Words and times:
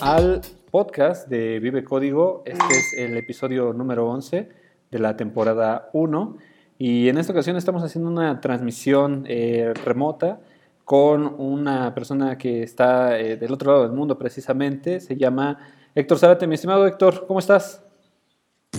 Al 0.00 0.42
podcast 0.70 1.26
de 1.26 1.58
Vive 1.58 1.82
Código. 1.82 2.44
Este 2.46 2.64
es 2.72 2.94
el 2.96 3.16
episodio 3.16 3.72
número 3.72 4.08
11 4.08 4.48
de 4.92 4.98
la 5.00 5.16
temporada 5.16 5.90
1 5.92 6.36
y 6.78 7.08
en 7.08 7.18
esta 7.18 7.32
ocasión 7.32 7.56
estamos 7.56 7.82
haciendo 7.82 8.08
una 8.08 8.40
transmisión 8.40 9.24
eh, 9.26 9.74
remota 9.84 10.38
con 10.84 11.34
una 11.36 11.92
persona 11.96 12.38
que 12.38 12.62
está 12.62 13.18
eh, 13.18 13.36
del 13.36 13.52
otro 13.52 13.72
lado 13.72 13.82
del 13.82 13.92
mundo 13.92 14.16
precisamente. 14.16 15.00
Se 15.00 15.16
llama 15.16 15.58
Héctor 15.96 16.18
Zárate. 16.20 16.46
Mi 16.46 16.54
estimado 16.54 16.86
Héctor, 16.86 17.26
¿cómo 17.26 17.40
estás? 17.40 17.82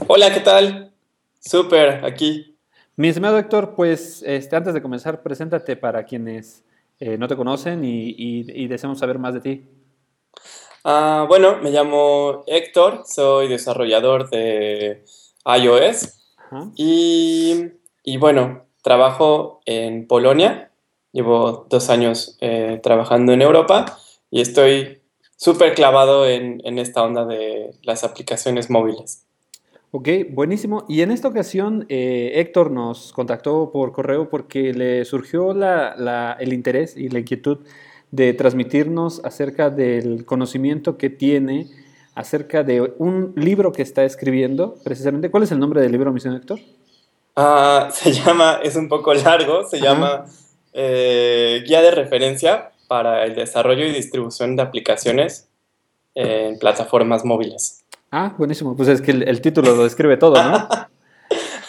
Hola, 0.08 0.34
¿qué 0.34 0.40
tal? 0.40 0.94
Súper, 1.38 2.06
aquí. 2.06 2.56
Mi 2.96 3.10
estimado 3.10 3.38
Héctor, 3.38 3.76
pues 3.76 4.24
este, 4.26 4.56
antes 4.56 4.74
de 4.74 4.82
comenzar, 4.82 5.22
preséntate 5.22 5.76
para 5.76 6.06
quienes 6.06 6.64
eh, 7.02 7.18
no 7.18 7.28
te 7.28 7.36
conocen 7.36 7.84
y, 7.84 8.16
y, 8.18 8.68
deseamos 8.68 9.00
saber 9.00 9.20
más 9.20 9.34
de 9.34 9.42
ti. 9.42 9.70
Ah, 10.84 11.26
bueno, 11.30 11.60
me 11.62 11.72
llamo 11.72 12.44
Héctor, 12.46 13.04
soy 13.06 13.48
desarrollador 13.48 14.30
de 14.30 15.06
iOS 15.46 16.20
y, 16.76 17.72
y, 18.04 18.18
bueno, 18.18 18.66
trabajo 18.82 19.62
en 19.66 20.08
Polonia. 20.08 20.72
Llevo 21.14 21.68
dos 21.70 21.90
años 21.90 22.38
eh, 22.42 22.80
trabajando 22.84 23.32
en 23.32 23.42
Europa 23.42 23.98
y 24.30 24.42
estoy 24.42 25.02
súper 25.38 25.74
clavado 25.74 26.28
en, 26.28 26.62
en 26.66 26.78
esta 26.80 27.04
onda 27.04 27.26
de 27.26 27.72
las 27.84 28.04
aplicaciones 28.04 28.70
móviles. 28.70 29.26
Ok, 29.92 30.10
buenísimo. 30.32 30.86
Y 30.90 31.02
en 31.02 31.12
esta 31.12 31.28
ocasión 31.28 31.86
eh, 31.88 32.32
Héctor 32.36 32.72
nos 32.72 33.14
contactó 33.14 33.72
por 33.72 33.92
correo 33.92 34.28
porque 34.28 34.74
le 34.74 35.06
surgió 35.06 35.52
el 35.52 36.54
interés 36.54 36.98
y 36.98 37.10
la 37.10 37.20
inquietud 37.20 37.60
de 38.14 38.32
transmitirnos 38.34 39.22
acerca 39.26 39.72
del 39.72 40.24
conocimiento 40.24 41.00
que 41.00 41.10
tiene 41.10 41.68
acerca 42.14 42.62
de 42.62 42.94
un 43.00 43.34
libro 43.36 43.72
que 43.72 43.82
está 43.82 44.04
escribiendo, 44.04 44.76
precisamente. 44.84 45.32
¿Cuál 45.32 45.42
es 45.42 45.52
el 45.52 45.58
nombre 45.58 45.82
del 45.82 45.92
libro, 45.92 46.14
mi 46.14 46.20
señor 46.20 46.38
Héctor? 46.38 46.60
Ah, 47.36 47.90
se 47.92 48.12
llama, 48.12 48.60
es 48.62 48.76
un 48.76 48.88
poco 48.88 49.16
largo, 49.16 49.68
se 49.68 49.82
llama 49.82 50.26
eh, 50.74 51.64
Guía 51.66 51.82
de 51.82 51.90
referencia 51.90 52.70
para 52.88 53.26
el 53.26 53.34
desarrollo 53.34 53.84
y 53.84 53.92
distribución 53.92 54.56
de 54.58 54.62
aplicaciones 54.62 55.50
en 56.14 56.60
plataformas 56.60 57.26
móviles. 57.26 57.84
Ah, 58.12 58.36
buenísimo. 58.38 58.78
Pues 58.78 58.90
es 58.90 59.02
que 59.02 59.10
el, 59.10 59.42
título 59.42 59.76
lo 59.76 59.86
describe 59.86 60.18
todo, 60.18 60.36
¿no? 60.36 60.70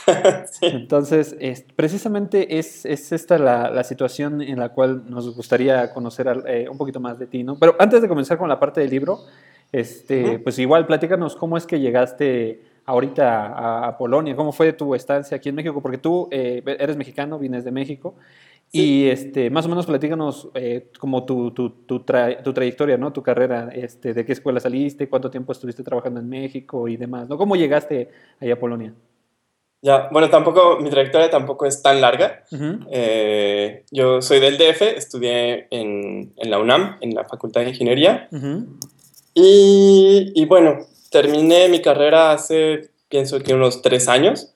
Entonces, 0.60 1.36
precisamente 1.76 2.58
es, 2.58 2.84
esta 2.84 3.38
la, 3.38 3.84
situación 3.84 4.40
en 4.42 4.58
la 4.58 4.70
cual 4.70 5.04
nos 5.08 5.34
gustaría 5.34 5.92
conocer 5.92 6.44
eh, 6.46 6.68
un 6.68 6.78
poquito 6.78 7.00
más 7.00 7.18
de 7.18 7.26
ti, 7.26 7.42
¿no? 7.42 7.58
Pero 7.58 7.76
antes 7.78 8.02
de 8.02 8.08
comenzar 8.08 8.38
con 8.38 8.48
la 8.48 8.58
parte 8.58 8.80
del 8.80 8.90
libro, 8.90 9.20
este, 9.72 10.38
pues 10.38 10.58
igual 10.58 10.86
platícanos 10.86 11.36
cómo 11.36 11.56
es 11.56 11.66
que 11.66 11.80
llegaste 11.80 12.62
ahorita 12.86 13.86
a, 13.86 13.98
Polonia, 13.98 14.36
cómo 14.36 14.52
fue 14.52 14.72
tu 14.72 14.94
estancia 14.94 15.36
aquí 15.36 15.48
en 15.48 15.54
México, 15.54 15.80
porque 15.80 15.98
tú 15.98 16.28
eh, 16.30 16.62
eres 16.78 16.96
mexicano, 16.96 17.38
vienes 17.38 17.64
de 17.64 17.72
México, 17.72 18.14
y 18.70 19.06
este, 19.06 19.50
más 19.50 19.66
o 19.66 19.68
menos 19.68 19.86
platícanos 19.86 20.48
eh, 20.54 20.88
como 20.98 21.24
tu, 21.24 21.52
tu, 21.52 21.70
tu, 21.70 22.00
trayectoria, 22.00 22.96
¿no? 22.98 23.12
Tu 23.12 23.22
carrera, 23.22 23.70
este, 23.72 24.14
de 24.14 24.24
qué 24.24 24.32
escuela 24.32 24.58
saliste, 24.60 25.08
cuánto 25.08 25.30
tiempo 25.30 25.52
estuviste 25.52 25.82
trabajando 25.82 26.20
en 26.20 26.28
México 26.28 26.88
y 26.88 26.96
demás, 26.96 27.28
¿no? 27.28 27.38
¿Cómo 27.38 27.56
llegaste 27.56 28.10
allá 28.40 28.54
a 28.54 28.58
Polonia? 28.58 28.92
Ya, 29.84 30.08
bueno, 30.10 30.30
tampoco, 30.30 30.78
mi 30.80 30.88
trayectoria 30.88 31.28
tampoco 31.28 31.66
es 31.66 31.82
tan 31.82 32.00
larga. 32.00 32.42
Eh, 32.90 33.84
yo 33.90 34.22
soy 34.22 34.40
del 34.40 34.56
DF, 34.56 34.80
estudié 34.80 35.66
en, 35.70 36.32
en, 36.38 36.50
la 36.50 36.58
UNAM, 36.58 36.96
en 37.02 37.14
la 37.14 37.24
Facultad 37.24 37.60
de 37.60 37.68
Ingeniería. 37.68 38.26
y, 39.34 40.32
y 40.34 40.46
bueno, 40.46 40.86
terminé 41.10 41.68
mi 41.68 41.82
carrera 41.82 42.32
hace, 42.32 42.88
pienso 43.10 43.40
que 43.40 43.52
unos 43.52 43.82
tres 43.82 44.08
años. 44.08 44.54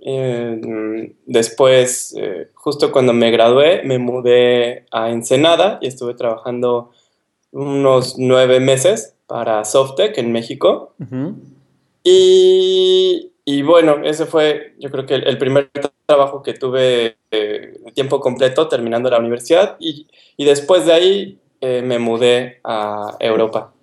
Eh, 0.00 1.14
después, 1.24 2.14
eh, 2.18 2.50
justo 2.52 2.92
cuando 2.92 3.14
me 3.14 3.30
gradué, 3.30 3.82
me 3.84 3.98
mudé 3.98 4.84
a 4.90 5.08
Ensenada 5.08 5.78
y 5.80 5.86
estuve 5.86 6.12
trabajando 6.12 6.90
unos 7.52 8.18
nueve 8.18 8.60
meses 8.60 9.14
para 9.26 9.64
Softec 9.64 10.18
en 10.18 10.30
México. 10.30 10.92
y, 12.04 13.32
y, 13.54 13.62
bueno, 13.62 14.00
ese 14.04 14.26
fue 14.26 14.74
yo 14.78 14.90
creo 14.90 15.06
que 15.06 15.14
el, 15.14 15.38
primer 15.38 15.70
trabajo 16.06 16.42
que 16.42 16.54
tuve 16.54 17.16
eh, 17.30 17.80
tiempo 17.94 18.20
completo 18.20 18.68
terminando 18.68 19.10
la 19.10 19.18
universidad 19.18 19.76
y, 19.78 20.06
y 20.36 20.44
después 20.44 20.86
de 20.86 20.92
ahí 20.92 21.40
me 21.60 21.98
mudé 21.98 22.60
a 22.64 23.16
Europa. 23.20 23.74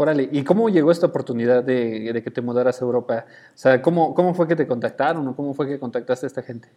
Órale, 0.00 0.30
¿y 0.32 0.44
cómo 0.44 0.70
llegó 0.70 0.90
esta 0.90 1.08
oportunidad 1.08 1.62
de, 1.62 2.22
que 2.24 2.30
te 2.30 2.40
mudaras 2.40 2.80
a 2.80 2.86
Europa? 2.86 3.26
O 3.54 3.58
sea, 3.58 3.82
¿cómo, 3.82 4.14
¿cómo, 4.14 4.32
fue 4.32 4.48
que 4.48 4.56
te 4.56 4.66
contactaron 4.66 5.28
o 5.28 5.36
cómo 5.36 5.52
fue 5.52 5.68
que 5.68 5.78
contactaste 5.78 6.24
a 6.24 6.28
esta 6.28 6.42
gente? 6.42 6.70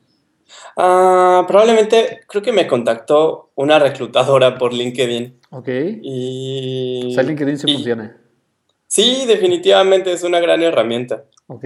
Ah, 0.75 1.45
probablemente 1.47 2.19
creo 2.27 2.43
que 2.43 2.51
me 2.51 2.67
contactó 2.67 3.51
una 3.55 3.79
reclutadora 3.79 4.57
por 4.57 4.73
LinkedIn. 4.73 5.39
Ok. 5.51 5.69
Y... 6.01 7.11
O 7.11 7.13
sea, 7.13 7.23
LinkedIn 7.23 7.57
sí 7.59 7.73
funciona. 7.73 8.17
Sí, 8.87 9.23
definitivamente 9.25 10.11
es 10.11 10.23
una 10.23 10.41
gran 10.41 10.61
herramienta. 10.61 11.23
Ok. 11.47 11.65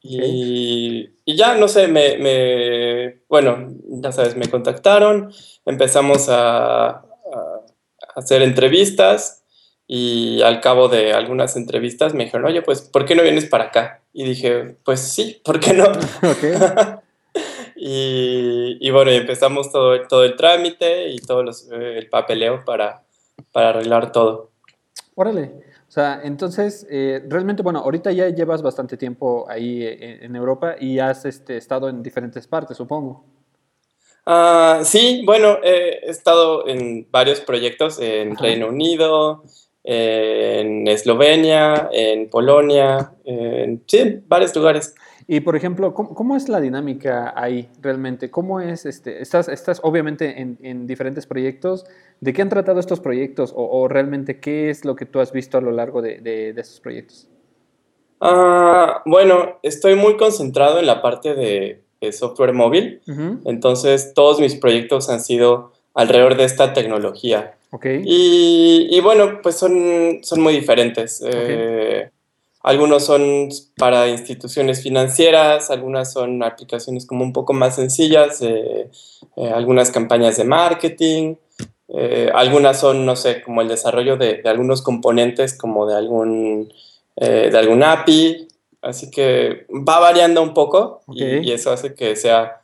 Y, 0.00 1.10
y, 1.24 1.36
ya, 1.36 1.56
no 1.56 1.66
sé, 1.68 1.88
me, 1.88 2.18
me, 2.18 3.20
bueno, 3.28 3.74
ya 4.00 4.12
sabes, 4.12 4.36
me 4.36 4.48
contactaron, 4.48 5.32
empezamos 5.66 6.28
a, 6.28 6.88
a 6.88 7.02
hacer 8.14 8.42
entrevistas 8.42 9.44
y 9.86 10.42
al 10.42 10.60
cabo 10.60 10.88
de 10.88 11.12
algunas 11.14 11.56
entrevistas 11.56 12.14
me 12.14 12.24
dijeron, 12.24 12.46
oye, 12.46 12.62
pues, 12.62 12.82
¿por 12.82 13.06
qué 13.06 13.16
no 13.16 13.22
vienes 13.22 13.46
para 13.46 13.64
acá? 13.64 14.02
Y 14.12 14.24
dije, 14.24 14.76
pues 14.84 15.00
sí, 15.00 15.40
¿por 15.44 15.58
qué 15.58 15.72
no? 15.72 15.86
y, 17.76 18.76
y, 18.80 18.90
bueno, 18.90 19.10
empezamos 19.10 19.72
todo, 19.72 20.00
todo 20.06 20.24
el 20.24 20.36
trámite 20.36 21.08
y 21.08 21.18
todo 21.18 21.42
el 21.72 22.08
papeleo 22.08 22.64
para, 22.64 23.02
para 23.50 23.70
arreglar 23.70 24.12
todo. 24.12 24.50
Órale. 25.14 25.64
O 25.88 25.90
sea, 25.90 26.20
entonces, 26.22 26.86
eh, 26.90 27.22
realmente, 27.28 27.62
bueno, 27.62 27.78
ahorita 27.78 28.12
ya 28.12 28.28
llevas 28.28 28.60
bastante 28.60 28.98
tiempo 28.98 29.46
ahí 29.48 29.82
eh, 29.82 30.18
en, 30.20 30.36
Europa 30.36 30.76
y 30.78 30.98
has 30.98 31.24
este, 31.24 31.56
estado 31.56 31.88
en 31.88 32.02
diferentes 32.02 32.46
partes, 32.46 32.76
supongo. 32.76 33.24
Ah, 34.26 34.80
sí, 34.84 35.22
bueno, 35.24 35.56
he 35.62 36.10
estado 36.10 36.68
en 36.68 37.08
varios 37.10 37.40
proyectos 37.40 37.98
en 38.00 38.36
Reino 38.36 38.68
Unido, 38.68 39.44
en 39.82 40.86
Eslovenia, 40.86 41.88
en 41.90 42.28
Polonia, 42.28 43.14
en 43.24 43.82
sí, 43.86 44.20
varios 44.26 44.54
lugares. 44.54 44.94
Y 45.30 45.40
por 45.40 45.56
ejemplo, 45.56 45.92
¿cómo, 45.92 46.36
es 46.36 46.48
la 46.48 46.58
dinámica 46.58 47.34
ahí 47.36 47.68
realmente? 47.82 48.30
¿Cómo 48.30 48.60
es, 48.60 48.86
este, 48.86 49.20
estás, 49.20 49.48
estás 49.48 49.78
obviamente 49.82 50.40
en, 50.40 50.86
diferentes 50.86 51.26
proyectos, 51.26 51.84
¿de 52.20 52.32
qué 52.32 52.40
han 52.40 52.48
tratado 52.48 52.80
estos 52.80 53.00
proyectos 53.00 53.52
o, 53.54 53.86
realmente 53.88 54.40
qué 54.40 54.70
es 54.70 54.86
lo 54.86 54.96
que 54.96 55.04
tú 55.04 55.20
has 55.20 55.32
visto 55.32 55.58
a 55.58 55.60
lo 55.60 55.70
largo 55.70 56.00
de, 56.00 56.20
de, 56.20 56.48
estos 56.58 56.80
proyectos? 56.80 57.28
Ah, 58.22 59.02
bueno, 59.04 59.58
estoy 59.62 59.96
muy 59.96 60.16
concentrado 60.16 60.78
en 60.78 60.86
la 60.86 61.02
parte 61.02 61.34
de, 61.34 61.82
software 62.10 62.54
móvil, 62.54 63.02
entonces 63.44 64.14
todos 64.14 64.40
mis 64.40 64.54
proyectos 64.54 65.10
han 65.10 65.20
sido 65.20 65.72
alrededor 65.92 66.38
de 66.38 66.44
esta 66.44 66.72
tecnología. 66.72 67.54
Okay. 67.70 68.02
Y, 68.02 68.98
bueno, 69.00 69.42
pues 69.42 69.56
son, 69.56 70.20
son 70.22 70.40
muy 70.40 70.54
diferentes. 70.54 71.22
Eh, 71.26 72.08
algunos 72.68 73.06
son 73.06 73.48
para 73.78 74.08
instituciones 74.08 74.82
financieras, 74.82 75.70
algunas 75.70 76.12
son 76.12 76.42
aplicaciones 76.42 77.06
como 77.06 77.24
un 77.24 77.32
poco 77.32 77.54
más 77.54 77.76
sencillas, 77.76 78.42
eh, 78.42 78.90
eh, 79.36 79.50
algunas 79.54 79.90
campañas 79.90 80.36
de 80.36 80.44
marketing, 80.44 81.36
algunas 82.34 82.78
son, 82.78 83.06
no 83.06 83.16
sé, 83.16 83.40
como 83.40 83.62
el 83.62 83.68
desarrollo 83.68 84.18
de, 84.18 84.42
algunos 84.44 84.82
componentes 84.82 85.56
como 85.56 85.86
de 85.86 85.96
algún, 85.96 86.70
de 87.16 87.58
algún 87.58 87.82
API. 87.82 88.46
Así 88.82 89.10
que 89.10 89.66
va 89.70 89.98
variando 89.98 90.42
un 90.42 90.52
poco 90.52 91.00
y, 91.08 91.50
eso 91.50 91.72
hace 91.72 91.94
que 91.94 92.14
sea 92.14 92.60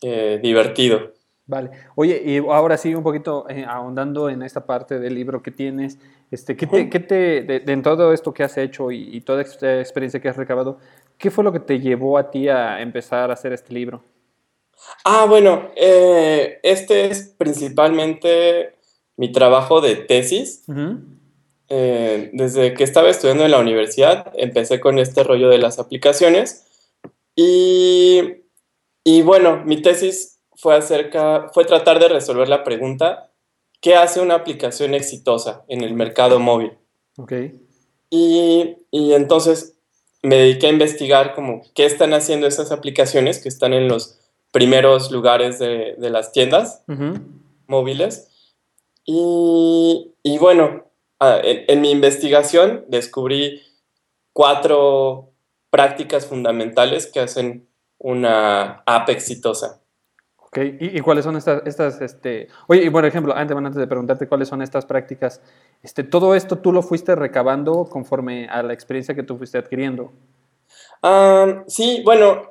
divertido. 0.00 1.10
Vale. 1.52 1.70
Oye, 1.96 2.22
y 2.24 2.38
ahora 2.38 2.78
sí, 2.78 2.94
un 2.94 3.02
poquito 3.02 3.44
eh, 3.50 3.66
ahondando 3.68 4.30
en 4.30 4.42
esta 4.42 4.64
parte 4.64 4.98
del 4.98 5.14
libro 5.14 5.42
que 5.42 5.50
tienes, 5.50 5.98
este, 6.30 6.56
¿qué 6.56 6.66
te, 6.66 6.88
qué 6.88 6.98
te 6.98 7.42
de, 7.42 7.62
en 7.66 7.82
todo 7.82 8.14
esto 8.14 8.32
que 8.32 8.42
has 8.42 8.56
hecho 8.56 8.90
y, 8.90 9.20
toda 9.20 9.42
esta 9.42 9.78
experiencia 9.78 10.18
que 10.18 10.30
has 10.30 10.38
recabado, 10.38 10.78
qué 11.18 11.30
fue 11.30 11.44
lo 11.44 11.52
que 11.52 11.60
te 11.60 11.78
llevó 11.78 12.16
a 12.16 12.30
ti 12.30 12.48
a 12.48 12.80
empezar 12.80 13.28
a 13.28 13.34
hacer 13.34 13.52
este 13.52 13.74
libro? 13.74 14.02
Ah, 15.04 15.26
bueno, 15.28 15.68
eh, 15.76 16.58
este 16.62 17.10
es 17.10 17.34
principalmente 17.36 18.74
mi 19.18 19.30
trabajo 19.30 19.82
de 19.82 19.96
tesis. 19.96 20.64
Eh, 21.68 22.30
desde 22.32 22.72
que 22.72 22.82
estaba 22.82 23.10
estudiando 23.10 23.44
en 23.44 23.50
la 23.50 23.58
universidad, 23.58 24.32
empecé 24.38 24.80
con 24.80 24.98
este 24.98 25.22
rollo 25.22 25.50
de 25.50 25.58
las 25.58 25.78
aplicaciones 25.78 26.64
y, 27.36 28.22
y 29.04 29.20
bueno, 29.20 29.62
mi 29.66 29.82
tesis 29.82 30.32
fue 30.62 30.76
acerca, 30.76 31.48
fue 31.52 31.64
tratar 31.64 31.98
de 31.98 32.06
resolver 32.06 32.48
la 32.48 32.62
pregunta 32.62 33.32
qué 33.80 33.96
hace 33.96 34.20
una 34.20 34.36
aplicación 34.36 34.94
exitosa 34.94 35.64
en 35.66 35.82
el 35.82 35.92
mercado 35.92 36.38
móvil. 36.38 36.78
Ok. 37.18 37.32
Y, 38.10 38.76
y 38.92 39.12
entonces 39.14 39.76
me 40.22 40.36
dediqué 40.36 40.68
a 40.68 40.70
investigar 40.70 41.34
como 41.34 41.62
qué 41.74 41.84
están 41.84 42.14
haciendo 42.14 42.46
esas 42.46 42.70
aplicaciones 42.70 43.42
que 43.42 43.48
están 43.48 43.72
en 43.72 43.88
los 43.88 44.20
primeros 44.52 45.10
lugares 45.10 45.58
de, 45.58 45.96
de 45.98 46.10
las 46.10 46.30
tiendas 46.30 46.84
móviles. 47.66 48.54
Y, 49.04 50.12
y 50.22 50.38
bueno, 50.38 50.84
en, 51.18 51.64
en, 51.66 51.80
mi 51.80 51.90
investigación 51.90 52.84
descubrí 52.86 53.62
cuatro 54.32 55.32
prácticas 55.70 56.26
fundamentales 56.26 57.08
que 57.08 57.18
hacen 57.18 57.66
una 57.98 58.84
app 58.86 59.08
exitosa. 59.08 59.81
Ok, 60.54 60.58
¿y, 60.80 60.98
y 60.98 61.00
cuáles 61.00 61.24
son 61.24 61.34
estas, 61.36 61.62
estas, 61.64 62.02
este... 62.02 62.48
Oye, 62.66 62.84
y 62.84 62.90
por 62.90 63.06
ejemplo, 63.06 63.34
antes, 63.34 63.56
antes 63.56 63.76
de 63.76 63.86
preguntarte 63.86 64.28
cuáles 64.28 64.48
son 64.48 64.60
estas 64.60 64.84
prácticas, 64.84 65.40
este, 65.82 66.04
¿todo 66.04 66.34
esto 66.34 66.58
tú 66.58 66.72
lo 66.72 66.82
fuiste 66.82 67.14
recabando 67.14 67.86
conforme 67.86 68.46
a 68.48 68.62
la 68.62 68.74
experiencia 68.74 69.14
que 69.14 69.22
tú 69.22 69.38
fuiste 69.38 69.56
adquiriendo? 69.56 70.12
Um, 71.02 71.64
sí, 71.66 72.02
bueno, 72.04 72.50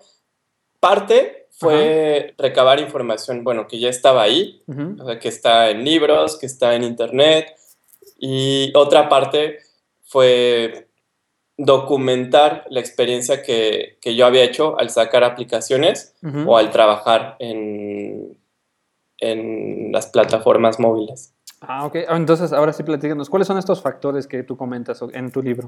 parte 0.79 1.47
fue 1.51 2.33
Ajá. 2.33 2.35
recabar 2.39 2.79
información, 2.79 3.43
bueno, 3.43 3.67
que 3.67 3.79
ya 3.79 3.89
estaba 3.89 4.23
ahí, 4.23 4.63
uh 4.65 4.73
-huh. 4.73 5.01
o 5.03 5.05
sea, 5.05 5.19
que 5.19 5.27
está 5.27 5.69
en 5.69 5.83
libros, 5.83 6.39
que 6.39 6.47
está 6.47 6.73
en 6.73 6.83
internet, 6.83 7.55
y 8.17 8.71
otra 8.73 9.09
parte 9.09 9.59
fue 10.05 10.87
documentar 11.63 12.65
la 12.69 12.79
experiencia 12.79 13.43
que, 13.43 13.97
que 14.01 14.15
yo 14.15 14.25
había 14.25 14.43
hecho 14.43 14.79
al 14.79 14.89
sacar 14.89 15.23
aplicaciones 15.23 16.15
uh 16.23 16.27
-huh. 16.27 16.45
o 16.47 16.57
al 16.57 16.71
trabajar 16.71 17.35
en, 17.39 18.35
en 19.19 19.91
las 19.91 20.07
plataformas 20.07 20.79
móviles. 20.79 21.33
Ah, 21.61 21.85
ok. 21.85 21.95
Entonces, 22.09 22.51
ahora 22.51 22.73
sí 22.73 22.81
platícanos, 22.81 23.29
¿cuáles 23.29 23.47
son 23.47 23.59
estos 23.59 23.81
factores 23.81 24.25
que 24.25 24.41
tú 24.41 24.57
comentas 24.57 25.03
en 25.13 25.31
tu 25.31 25.43
libro? 25.43 25.67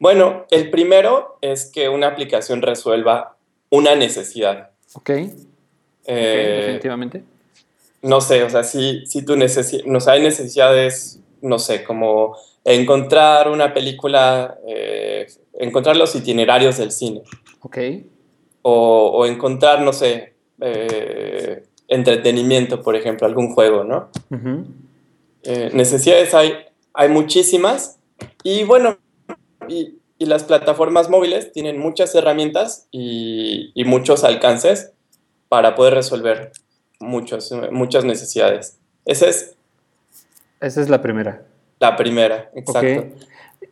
Bueno, 0.00 0.44
el 0.50 0.70
primero 0.70 1.38
es 1.40 1.70
que 1.72 1.88
una 1.88 2.08
aplicación 2.08 2.60
resuelva 2.60 3.36
una 3.70 3.94
necesidad. 3.94 4.70
Ok. 4.94 5.10
Eh, 5.10 5.30
okay 6.04 6.56
definitivamente. 6.56 7.24
No 8.02 8.20
sé, 8.20 8.42
o 8.42 8.50
sea, 8.50 8.64
si, 8.64 9.06
si 9.06 9.24
tu 9.24 9.36
necesidad, 9.36 9.84
no 9.86 10.00
sé, 10.00 10.10
hay 10.10 10.22
necesidades, 10.22 11.20
no 11.40 11.58
sé, 11.58 11.84
como 11.84 12.36
encontrar 12.74 13.48
una 13.48 13.72
película, 13.72 14.58
eh, 14.66 15.26
encontrar 15.54 15.96
los 15.96 16.14
itinerarios 16.16 16.76
del 16.76 16.90
cine. 16.90 17.22
Ok. 17.60 17.78
O, 18.62 19.12
o 19.14 19.26
encontrar, 19.26 19.80
no 19.82 19.92
sé, 19.92 20.34
eh, 20.60 21.62
entretenimiento, 21.86 22.82
por 22.82 22.96
ejemplo, 22.96 23.26
algún 23.26 23.54
juego, 23.54 23.84
¿no? 23.84 24.10
Uh 24.30 24.36
-huh. 24.36 24.64
eh, 25.44 25.70
necesidades 25.72 26.34
hay, 26.34 26.52
hay 26.92 27.08
muchísimas 27.08 28.00
y 28.42 28.64
bueno, 28.64 28.98
y, 29.68 29.98
y, 30.18 30.26
las 30.26 30.42
plataformas 30.42 31.08
móviles 31.08 31.52
tienen 31.52 31.78
muchas 31.78 32.14
herramientas 32.16 32.88
y, 32.90 33.70
y, 33.74 33.84
muchos 33.84 34.24
alcances 34.24 34.92
para 35.48 35.76
poder 35.76 35.94
resolver 35.94 36.50
muchos, 36.98 37.52
muchas 37.70 38.04
necesidades. 38.04 38.78
Esa 39.04 39.28
es... 39.28 39.54
Esa 40.60 40.80
es 40.80 40.88
la 40.88 41.02
primera. 41.02 41.46
La 41.78 41.96
primera, 41.96 42.50
exacto. 42.54 42.78
Okay. 42.78 43.14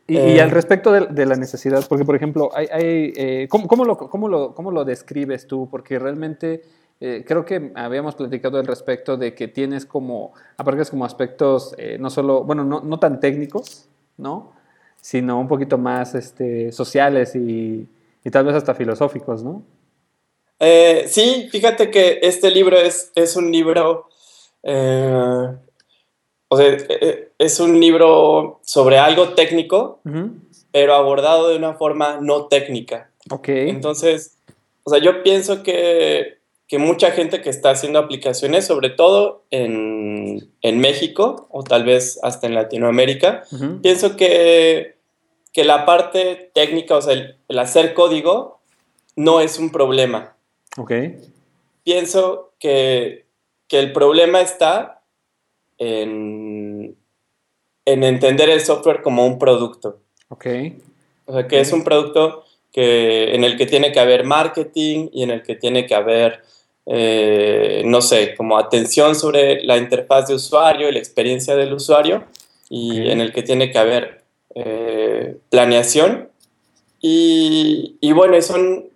Y, 0.06 0.16
eh, 0.16 0.34
y, 0.34 0.38
al 0.38 0.50
respecto 0.50 0.92
de, 0.92 1.06
de, 1.06 1.26
la 1.26 1.36
necesidad, 1.36 1.84
porque 1.88 2.04
por 2.04 2.14
ejemplo, 2.14 2.50
hay, 2.54 2.66
hay 2.70 3.12
eh, 3.16 3.46
¿cómo, 3.48 3.66
cómo, 3.68 3.84
lo, 3.84 3.96
cómo, 3.96 4.28
lo, 4.28 4.54
¿cómo 4.54 4.70
lo 4.70 4.84
describes 4.84 5.46
tú? 5.46 5.68
Porque 5.70 5.98
realmente 5.98 6.62
eh, 7.00 7.24
creo 7.26 7.44
que 7.44 7.72
habíamos 7.74 8.14
platicado 8.14 8.58
al 8.58 8.66
respecto 8.66 9.16
de 9.16 9.34
que 9.34 9.48
tienes 9.48 9.86
como, 9.86 10.34
aparcas 10.58 10.90
como 10.90 11.04
aspectos, 11.04 11.74
no 11.98 12.10
solo, 12.10 12.44
bueno, 12.44 12.64
no, 12.64 12.80
no, 12.80 12.98
tan 12.98 13.18
técnicos, 13.18 13.88
¿no? 14.18 14.52
Sino 15.00 15.40
un 15.40 15.48
poquito 15.48 15.78
más 15.78 16.14
este, 16.14 16.70
sociales 16.70 17.34
y, 17.34 17.88
y 18.22 18.30
tal 18.30 18.44
vez 18.44 18.54
hasta 18.54 18.74
filosóficos, 18.74 19.42
¿no? 19.42 19.62
Eh, 20.58 21.04
sí, 21.08 21.48
fíjate 21.50 21.90
que 21.90 22.20
este 22.22 22.50
libro 22.50 22.78
es, 22.78 23.10
es 23.14 23.36
un 23.36 23.50
libro 23.50 24.08
o 26.54 26.56
sea, 26.56 26.68
e, 26.68 26.86
e, 26.88 27.28
es 27.38 27.60
un 27.60 27.78
libro 27.80 28.60
sobre 28.62 28.98
algo 28.98 29.30
técnico, 29.34 30.00
uh 30.04 30.08
-huh. 30.08 30.30
pero 30.72 30.94
abordado 30.94 31.48
de 31.48 31.56
una 31.56 31.74
forma 31.74 32.18
no 32.20 32.46
técnica. 32.46 33.10
Ok. 33.30 33.48
Entonces, 33.48 34.38
o 34.84 34.90
sea, 34.90 34.98
yo 35.00 35.22
pienso 35.22 35.62
que, 35.62 36.38
que 36.66 36.78
mucha 36.78 37.10
gente 37.10 37.40
que 37.40 37.50
está 37.50 37.70
haciendo 37.70 37.98
aplicaciones, 37.98 38.66
sobre 38.66 38.90
todo 38.90 39.44
en, 39.50 40.48
en 40.62 40.78
México 40.78 41.46
o 41.50 41.62
tal 41.62 41.84
vez 41.84 42.18
hasta 42.22 42.46
en 42.46 42.54
Latinoamérica, 42.54 43.44
uh 43.50 43.56
-huh. 43.56 43.80
pienso 43.82 44.16
que, 44.16 44.96
que 45.52 45.64
la 45.64 45.84
parte 45.84 46.50
técnica, 46.54 46.96
o 46.96 47.02
sea, 47.02 47.12
el, 47.14 47.36
el 47.48 47.58
hacer 47.58 47.94
código, 47.94 48.60
no 49.16 49.40
es 49.40 49.58
un 49.58 49.70
problema. 49.70 50.36
Ok. 50.76 50.92
Pienso 51.84 52.52
que, 52.58 53.26
que 53.68 53.78
el 53.78 53.92
problema 53.92 54.40
está 54.40 54.93
en, 55.78 56.96
en, 57.84 58.04
entender 58.04 58.50
el 58.50 58.60
software 58.60 59.02
como 59.02 59.26
un 59.26 59.38
producto. 59.38 60.00
Ok. 60.28 60.46
O 61.26 61.32
sea, 61.32 61.48
que 61.48 61.60
es 61.60 61.72
un 61.72 61.84
producto 61.84 62.44
que, 62.72 63.34
en 63.34 63.44
el 63.44 63.56
que 63.56 63.66
tiene 63.66 63.92
que 63.92 64.00
haber 64.00 64.24
marketing 64.24 65.08
y 65.12 65.22
en 65.22 65.30
el 65.30 65.42
que 65.42 65.54
tiene 65.54 65.86
que 65.86 65.94
haber, 65.94 66.42
eh, 66.86 67.82
no 67.84 68.02
sé, 68.02 68.34
como 68.34 68.58
atención 68.58 69.14
sobre 69.14 69.62
la 69.62 69.76
interfaz 69.76 70.28
de 70.28 70.34
usuario 70.34 70.88
y 70.88 70.92
la 70.92 70.98
experiencia 70.98 71.56
del 71.56 71.72
usuario 71.72 72.24
y 72.68 72.92
okay. 72.92 73.10
en 73.10 73.20
el 73.20 73.32
que 73.32 73.42
tiene 73.42 73.70
que 73.70 73.78
haber 73.78 74.22
eh, 74.54 75.36
planeación. 75.50 76.30
Y, 77.00 77.96
y 78.00 78.12
bueno, 78.12 78.40
son 78.42 78.88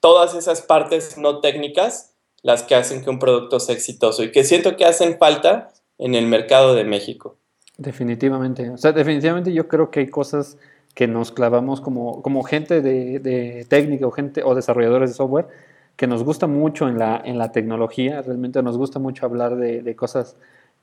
todas 0.00 0.34
esas 0.34 0.62
partes 0.62 1.16
no 1.16 1.40
técnicas 1.40 2.12
las 2.42 2.64
que 2.64 2.74
hacen 2.74 3.04
que 3.04 3.10
un 3.10 3.18
producto 3.18 3.60
sea 3.60 3.74
exitoso 3.74 4.24
y 4.24 4.32
que 4.32 4.44
siento 4.44 4.76
que 4.76 4.84
hacen 4.84 5.16
falta 5.18 5.72
en 5.98 6.14
el 6.14 6.26
mercado 6.26 6.74
de 6.74 6.84
México. 6.84 7.36
Definitivamente. 7.78 8.70
O 8.70 8.76
sea, 8.76 8.92
definitivamente 8.92 9.52
yo 9.52 9.68
creo 9.68 9.90
que 9.90 10.00
hay 10.00 10.08
cosas 10.08 10.58
que 10.94 11.06
nos 11.06 11.32
clavamos 11.32 11.80
como, 11.80 12.22
como 12.22 12.42
gente 12.42 12.82
de, 12.82 13.18
de, 13.18 13.64
técnica 13.68 14.06
o 14.06 14.10
gente 14.10 14.42
o 14.44 14.54
desarrolladores 14.54 15.10
de 15.10 15.14
software 15.14 15.48
que 15.96 16.06
nos 16.06 16.22
gusta 16.24 16.46
mucho 16.46 16.88
en 16.88 16.98
la, 16.98 17.20
en 17.24 17.38
la 17.38 17.52
tecnología, 17.52 18.22
realmente 18.22 18.62
nos 18.62 18.78
gusta 18.78 18.98
mucho 18.98 19.26
hablar 19.26 19.56
de, 19.56 19.82
de 19.82 19.96
cosas 19.96 20.36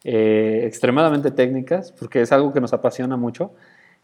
eh, 0.03 0.61
extremadamente 0.65 1.31
técnicas, 1.31 1.91
porque 1.91 2.21
es 2.21 2.31
algo 2.31 2.53
que 2.53 2.61
nos 2.61 2.73
apasiona 2.73 3.17
mucho, 3.17 3.51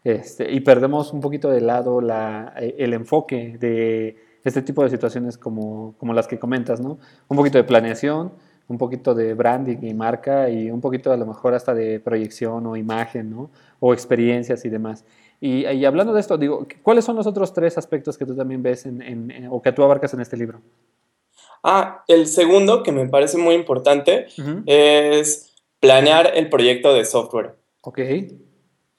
este, 0.04 0.52
y 0.52 0.60
perdemos 0.60 1.12
un 1.12 1.20
poquito 1.20 1.48
de 1.50 1.60
lado 1.60 2.00
la, 2.00 2.52
el 2.56 2.92
enfoque 2.92 3.56
de 3.58 4.16
este 4.44 4.62
tipo 4.62 4.82
de 4.82 4.90
situaciones 4.90 5.38
como, 5.38 5.94
como 5.98 6.12
las 6.12 6.28
que 6.28 6.38
comentas, 6.38 6.80
¿no? 6.80 6.98
Un 7.28 7.36
poquito 7.36 7.58
de 7.58 7.64
planeación, 7.64 8.32
un 8.68 8.78
poquito 8.78 9.14
de 9.14 9.34
branding 9.34 9.78
y 9.82 9.94
marca 9.94 10.48
y 10.48 10.70
un 10.70 10.80
poquito 10.80 11.12
a 11.12 11.16
lo 11.16 11.26
mejor 11.26 11.54
hasta 11.54 11.74
de 11.74 12.00
proyección 12.00 12.66
o 12.66 12.76
imagen, 12.76 13.30
¿no? 13.30 13.50
O 13.80 13.92
experiencias 13.92 14.64
y 14.64 14.68
demás. 14.68 15.04
Y, 15.40 15.66
y, 15.66 15.84
hablando 15.84 16.12
de 16.14 16.20
esto, 16.20 16.38
digo, 16.38 16.66
¿cuáles 16.82 17.04
son 17.04 17.16
los 17.16 17.26
otros 17.26 17.52
tres 17.52 17.76
aspectos 17.76 18.16
que 18.16 18.24
tú 18.24 18.34
también 18.34 18.62
ves 18.62 18.86
en, 18.86 19.02
en, 19.02 19.30
en, 19.30 19.48
o 19.50 19.60
que 19.60 19.72
tú 19.72 19.82
abarcas 19.82 20.14
en 20.14 20.20
este 20.20 20.36
libro? 20.36 20.60
Ah, 21.62 22.04
el 22.08 22.26
segundo, 22.26 22.82
que 22.82 22.92
me 22.92 23.06
parece 23.08 23.38
muy 23.38 23.54
importante, 23.54 24.26
uh 24.38 24.42
-huh. 24.42 24.62
es 24.66 25.52
planear 25.80 26.32
el 26.34 26.48
proyecto 26.48 26.94
de 26.94 27.04
software. 27.04 27.54
Ok. 27.82 27.98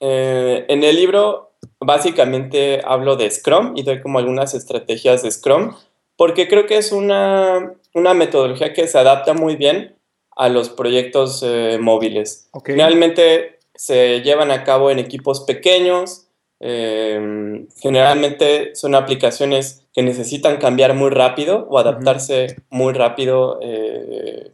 Eh, 0.00 0.64
en 0.68 0.84
el 0.84 0.96
libro, 0.96 1.52
básicamente 1.80 2.80
hablo 2.84 3.16
de 3.16 3.30
Scrum 3.30 3.72
y 3.76 3.82
doy 3.82 4.00
como 4.00 4.18
algunas 4.18 4.54
estrategias 4.54 5.22
de 5.22 5.30
Scrum, 5.30 5.74
porque 6.16 6.48
creo 6.48 6.66
que 6.66 6.76
es 6.76 6.92
una, 6.92 7.74
una 7.98 8.14
metodología 8.14 8.72
que 8.72 8.86
se 8.86 8.98
adapta 8.98 9.34
muy 9.34 9.56
bien 9.56 9.96
a 10.36 10.48
los 10.48 10.70
proyectos 10.70 11.42
eh, 11.44 11.78
móviles. 11.80 12.48
Okay. 12.52 12.76
Realmente 12.76 13.58
se 13.74 14.22
llevan 14.22 14.50
a 14.50 14.64
cabo 14.64 14.90
en 14.90 14.98
equipos 14.98 15.40
pequeños, 15.40 16.28
eh, 16.60 17.66
generalmente 17.80 18.74
son 18.74 18.94
aplicaciones 18.94 19.84
que 19.92 20.02
necesitan 20.02 20.56
cambiar 20.56 20.94
muy 20.94 21.10
rápido 21.10 21.66
o 21.70 21.78
adaptarse 21.78 22.44
uh 22.44 22.48
-huh. 22.48 22.62
muy 22.70 22.92
rápido 22.92 23.58
eh, 23.62 24.52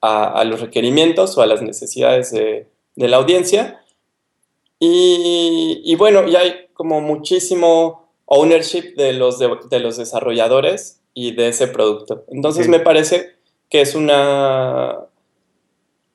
a, 0.00 0.40
a, 0.40 0.44
los 0.44 0.60
requerimientos 0.60 1.36
o 1.38 1.42
a 1.42 1.46
las 1.46 1.62
necesidades 1.62 2.30
de, 2.32 2.66
de 2.96 3.08
la 3.08 3.16
audiencia. 3.18 3.80
Y, 4.78 5.80
y, 5.84 5.94
bueno, 5.96 6.26
ya 6.26 6.40
hay 6.40 6.66
como 6.74 7.00
muchísimo 7.00 8.08
ownership 8.26 8.94
de 8.96 9.12
los, 9.12 9.38
de, 9.38 9.48
de 9.70 9.78
los 9.78 9.96
desarrolladores 9.96 11.00
y 11.14 11.34
de 11.34 11.48
ese 11.48 11.68
producto. 11.68 12.24
Entonces 12.28 12.66
sí. 12.66 12.70
me 12.70 12.80
parece 12.80 13.36
que 13.70 13.80
es 13.80 13.94
una, 13.94 14.98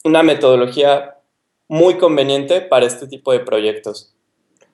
una 0.04 0.24
metodología 0.24 1.16
muy 1.68 1.96
conveniente 1.98 2.62
para 2.62 2.86
este 2.86 3.08
tipo 3.08 3.32
de 3.32 3.40
proyectos. 3.40 4.14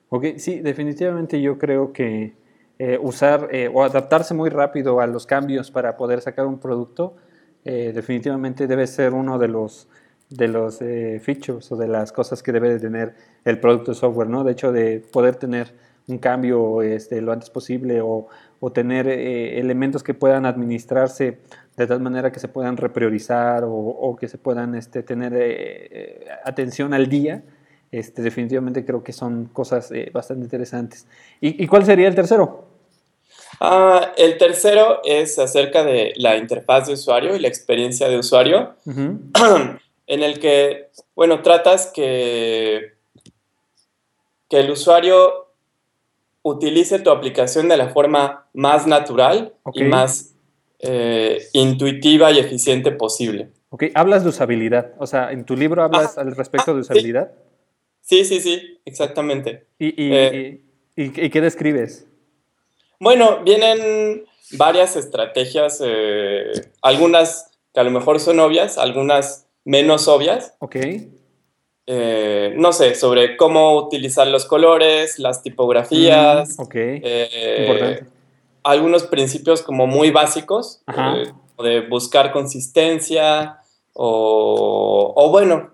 Ok, 0.10 0.26
sí, 0.38 0.60
definitivamente 0.60 1.42
yo 1.42 1.58
creo 1.58 1.94
que 1.94 2.34
eh, 2.80 2.98
usar 3.02 3.50
eh, 3.52 3.70
o 3.74 3.84
adaptarse 3.84 4.34
muy 4.34 4.50
rápido 4.50 5.00
a 5.00 5.08
los 5.08 5.26
cambios 5.26 5.72
para 5.72 5.96
poder 5.98 6.22
sacar 6.22 6.46
un 6.46 6.60
producto, 6.60 7.16
eh, 7.64 7.92
definitivamente 7.94 8.68
debe 8.68 8.88
ser 8.88 9.14
uno 9.14 9.38
de 9.38 9.48
los 9.48 9.88
de 10.28 10.48
los 10.48 10.80
features 11.22 11.72
o 11.72 11.76
de 11.76 11.88
las 11.88 12.12
cosas 12.12 12.42
que 12.42 12.52
debe 12.52 12.70
de 12.70 12.80
tener 12.80 13.14
el 13.44 13.60
producto 13.60 13.92
de 13.92 13.96
software, 13.96 14.28
¿no? 14.28 14.44
De 14.44 14.54
hecho, 14.54 14.72
de 14.72 15.00
poder 15.00 15.36
tener 15.36 15.72
un 16.08 16.18
cambio 16.18 16.82
este, 16.82 17.22
lo 17.22 17.32
antes 17.32 17.52
posible 17.52 18.02
o, 18.02 18.28
o 18.66 18.72
tener 18.72 19.08
eh, 19.08 19.60
elementos 19.60 20.02
que 20.02 20.16
puedan 20.16 20.48
administrarse 20.48 21.38
de 21.78 21.86
tal 21.86 22.00
manera 22.00 22.32
que 22.32 22.40
se 22.40 22.48
puedan 22.48 22.78
repriorizar 22.78 23.64
o, 23.64 23.70
o 23.70 24.16
que 24.16 24.28
se 24.28 24.40
puedan 24.40 24.74
este, 24.74 25.04
tener 25.04 25.34
eh, 25.36 26.26
atención 26.44 26.92
al 26.96 27.08
día, 27.08 27.44
este, 27.92 28.24
definitivamente 28.24 28.84
creo 28.84 29.04
que 29.04 29.14
son 29.14 29.46
cosas 29.54 29.92
bastante 30.12 30.46
interesantes. 30.46 31.06
¿Y, 31.40 31.64
¿Y, 31.64 31.68
cuál 31.68 31.86
sería 31.86 32.08
el 32.08 32.16
tercero? 32.16 32.66
Ah, 33.62 34.14
el 34.18 34.40
tercero 34.40 35.02
es 35.04 35.38
acerca 35.38 35.84
de 35.84 36.14
la 36.16 36.36
interfaz 36.36 36.88
de 36.88 36.94
usuario 36.94 37.36
y 37.36 37.40
la 37.40 37.48
experiencia 37.48 38.10
de 38.10 38.18
usuario. 38.18 38.74
en 40.08 40.24
el 40.24 40.40
que, 40.40 40.90
bueno, 41.16 41.44
tratas 41.44 41.92
que, 41.94 42.94
que 44.50 44.60
el 44.60 44.72
usuario 44.72 45.45
utilice 46.46 47.00
tu 47.00 47.10
aplicación 47.10 47.68
de 47.68 47.76
la 47.76 47.90
forma 47.90 48.48
más 48.54 48.86
natural 48.86 49.56
y 49.74 49.84
más 49.84 50.36
eh, 50.78 51.42
intuitiva 51.54 52.32
y 52.32 52.38
eficiente 52.38 52.92
posible. 52.92 53.50
Ok, 53.72 53.86
hablas 53.96 54.24
de 54.24 54.30
usabilidad, 54.30 54.94
o 55.00 55.08
sea, 55.08 55.32
en 55.32 55.44
tu 55.44 55.56
libro 55.58 55.84
hablas 55.84 56.20
al 56.20 56.36
respecto 56.36 56.76
de 56.76 56.82
usabilidad. 56.82 57.32
Sí, 58.02 58.24
sí, 58.26 58.40
sí, 58.40 58.80
exactamente. 58.86 59.66
¿Y, 59.80 59.88
y, 59.88 60.14
eh, 60.14 60.62
y, 60.96 61.10
qué 61.32 61.42
describes? 61.42 62.06
Bueno, 63.00 63.44
vienen 63.44 64.26
varias 64.52 64.96
estrategias, 64.98 65.82
eh, 65.84 66.52
algunas 66.84 67.50
que 67.74 67.80
a 67.80 67.84
lo 67.84 67.90
mejor 67.90 68.20
son 68.20 68.40
obvias, 68.40 68.78
algunas 68.78 69.48
menos 69.64 70.08
obvias. 70.08 70.54
Ok. 70.60 70.76
Eh, 71.88 72.54
no 72.58 72.74
sé, 72.74 72.96
sobre 72.96 73.38
cómo 73.38 73.78
utilizar 73.78 74.28
los 74.28 74.46
colores, 74.46 75.20
las 75.20 75.44
tipografías. 75.44 76.58
Mm, 76.58 76.62
ok. 76.62 76.76
Eh, 76.76 77.58
Importante. 77.60 78.06
Algunos 78.64 79.04
principios 79.04 79.62
como 79.62 79.86
muy 79.86 80.10
básicos, 80.10 80.82
eh, 80.88 81.32
de 81.64 81.82
buscar 81.82 82.32
consistencia, 82.32 83.60
o, 83.94 85.14
o 85.16 85.30
bueno, 85.30 85.70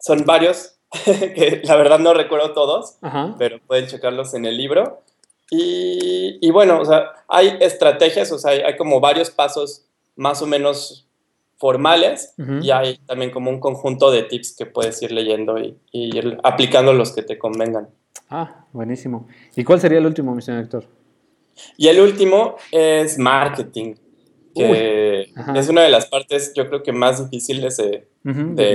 son 0.00 0.24
varios, 0.24 0.76
que 1.04 1.60
la 1.64 1.76
verdad 1.76 1.98
no 1.98 2.14
recuerdo 2.14 2.52
todos, 2.52 2.96
pero 3.38 3.58
pueden 3.66 3.86
checarlos 3.86 4.32
en 4.32 4.46
el 4.46 4.56
libro. 4.56 5.02
Y, 5.50 6.38
y, 6.40 6.50
bueno, 6.50 6.80
o 6.80 6.84
sea, 6.86 7.12
hay 7.28 7.58
estrategias, 7.60 8.32
o 8.32 8.38
sea, 8.38 8.52
hay, 8.52 8.60
hay 8.60 8.76
como 8.78 9.00
varios 9.00 9.30
pasos 9.30 9.84
más 10.16 10.40
o 10.40 10.46
menos 10.46 11.03
formales 11.64 12.34
y 12.60 12.70
hay 12.72 12.98
también 13.06 13.30
como 13.30 13.48
un 13.48 13.58
conjunto 13.58 14.10
de 14.10 14.24
tips 14.24 14.54
que 14.54 14.66
puedes 14.66 15.00
ir 15.00 15.12
leyendo 15.12 15.58
y, 15.58 15.78
ir 15.92 16.36
aplicando 16.42 16.92
los 16.92 17.12
que 17.12 17.22
te 17.22 17.38
convengan. 17.38 17.88
Ah, 18.28 18.66
buenísimo. 18.74 19.26
¿Y 19.56 19.64
cuál 19.64 19.80
sería 19.80 19.96
el 19.96 20.04
último, 20.04 20.34
mi 20.34 20.42
señor 20.42 20.64
Héctor? 20.64 20.84
Y 21.78 21.88
el 21.88 22.00
último 22.00 22.56
es 22.70 23.16
marketing, 23.16 23.94
que 24.54 25.30
es 25.54 25.68
una 25.70 25.80
de 25.80 25.88
las 25.88 26.04
partes 26.04 26.52
yo 26.54 26.68
creo 26.68 26.82
que 26.82 26.92
más 26.92 27.30
difíciles 27.30 27.78
de, 27.78 28.08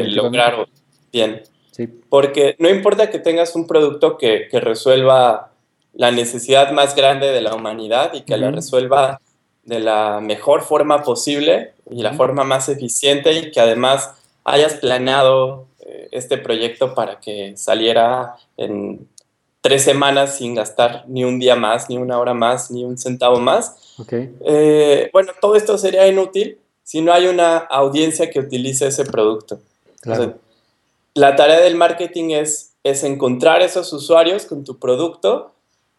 lograr 0.08 0.68
bien. 1.14 1.44
Sí. 1.70 1.86
Porque 1.86 2.56
no 2.58 2.72
importa 2.72 3.12
que 3.12 3.20
tengas 3.20 3.56
un 3.56 3.68
producto 3.68 4.18
que, 4.18 4.48
resuelva 4.52 5.54
la 5.94 6.10
necesidad 6.10 6.72
más 6.72 6.96
grande 6.96 7.28
de 7.28 7.42
la 7.42 7.54
humanidad 7.54 8.16
y 8.16 8.22
que 8.22 8.36
la 8.36 8.50
resuelva 8.50 9.22
de 9.70 9.80
la 9.80 10.20
mejor 10.20 10.64
forma 10.64 11.04
posible 11.04 11.74
y 11.92 12.02
la 12.02 12.14
forma 12.14 12.44
más 12.44 12.70
eficiente 12.70 13.32
y 13.34 13.52
que 13.52 13.60
además 13.60 14.10
hayas 14.44 14.74
planeado 14.74 15.68
eh, 15.82 16.10
este 16.12 16.40
proyecto 16.40 16.96
para 16.96 17.20
que 17.20 17.56
saliera 17.56 18.36
en 18.58 19.08
tres 19.62 19.84
semanas 19.84 20.38
sin 20.38 20.56
gastar 20.56 21.04
ni 21.08 21.24
un 21.24 21.38
día 21.38 21.56
más, 21.56 21.88
ni 21.88 21.98
una 21.98 22.18
hora 22.18 22.34
más, 22.34 22.72
ni 22.72 22.84
un 22.84 22.98
centavo 22.98 23.40
más. 23.40 23.96
Eh, 24.12 25.10
bueno, 25.14 25.34
todo 25.40 25.56
esto 25.56 25.78
sería 25.78 26.08
inútil 26.08 26.58
si 26.84 27.02
no 27.02 27.14
hay 27.14 27.28
una 27.28 27.58
audiencia 27.58 28.32
que 28.32 28.40
utilice 28.40 28.88
ese 28.88 29.06
producto. 29.06 29.60
la 31.14 31.36
tarea 31.36 31.60
del 31.60 31.76
marketing 31.76 32.32
es, 32.32 32.72
es 32.84 33.04
encontrar 33.04 33.62
esos 33.62 33.94
usuarios 33.94 34.46
con 34.46 34.64
tu 34.64 34.80
producto 34.80 35.52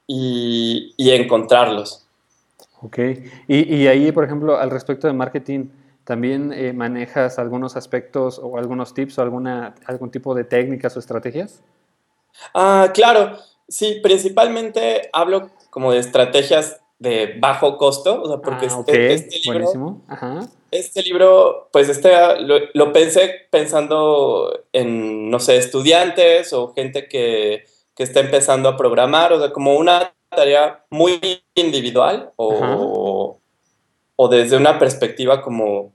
y, 0.08 0.92
y 0.96 1.10
encontrarlos. 1.10 1.99
Ok, 2.82 2.98
y, 3.46 3.74
y, 3.76 3.86
ahí, 3.88 4.10
por 4.10 4.24
ejemplo, 4.24 4.58
al 4.58 4.70
respecto 4.70 5.06
de 5.06 5.12
marketing, 5.12 5.68
¿también 6.04 6.52
eh, 6.52 6.72
manejas 6.72 7.38
algunos 7.38 7.76
aspectos 7.76 8.40
o 8.42 8.56
algunos 8.56 8.94
tips 8.94 9.18
o 9.18 9.22
alguna, 9.22 9.74
algún 9.84 10.10
tipo 10.10 10.34
de 10.34 10.44
técnicas 10.44 10.96
o 10.96 10.98
estrategias? 10.98 11.62
Ah, 12.54 12.90
claro, 12.94 13.36
sí, 13.68 14.00
principalmente 14.02 15.10
hablo 15.12 15.50
como 15.68 15.92
de 15.92 15.98
estrategias 15.98 16.80
de 16.98 17.34
bajo 17.38 17.76
costo, 17.76 18.22
o 18.22 18.28
sea, 18.28 18.38
porque 18.38 18.66
ah, 18.70 18.80
este, 18.80 19.12
este, 19.14 19.38
libro, 19.40 20.00
este 20.70 21.02
libro, 21.02 21.68
pues 21.72 21.88
este, 21.88 22.40
lo, 22.40 22.58
lo, 22.74 22.92
pensé 22.92 23.46
pensando 23.50 24.64
en, 24.72 25.30
no 25.30 25.38
sé, 25.38 25.56
estudiantes 25.56 26.52
o 26.52 26.72
gente 26.74 27.08
que, 27.08 27.64
que 27.94 28.02
está 28.02 28.20
empezando 28.20 28.68
a 28.68 28.76
programar, 28.76 29.32
o 29.32 29.40
sea, 29.40 29.50
como 29.50 29.76
una 29.76 30.12
tarea 30.30 30.84
muy 30.90 31.20
individual 31.54 32.32
o, 32.36 33.38
o, 34.16 34.28
desde 34.28 34.56
una 34.56 34.78
perspectiva 34.78 35.42
como, 35.42 35.92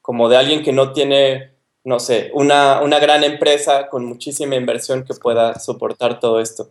como 0.00 0.28
de 0.28 0.36
alguien 0.36 0.62
que 0.62 0.72
no 0.72 0.92
tiene, 0.92 1.52
no 1.84 2.00
sé, 2.00 2.30
una, 2.34 2.80
una 2.80 2.98
gran 2.98 3.22
empresa 3.24 3.88
con 3.88 4.04
muchísima 4.04 4.56
inversión 4.56 5.04
que 5.04 5.14
pueda 5.14 5.58
soportar 5.58 6.18
todo 6.18 6.40
esto. 6.40 6.70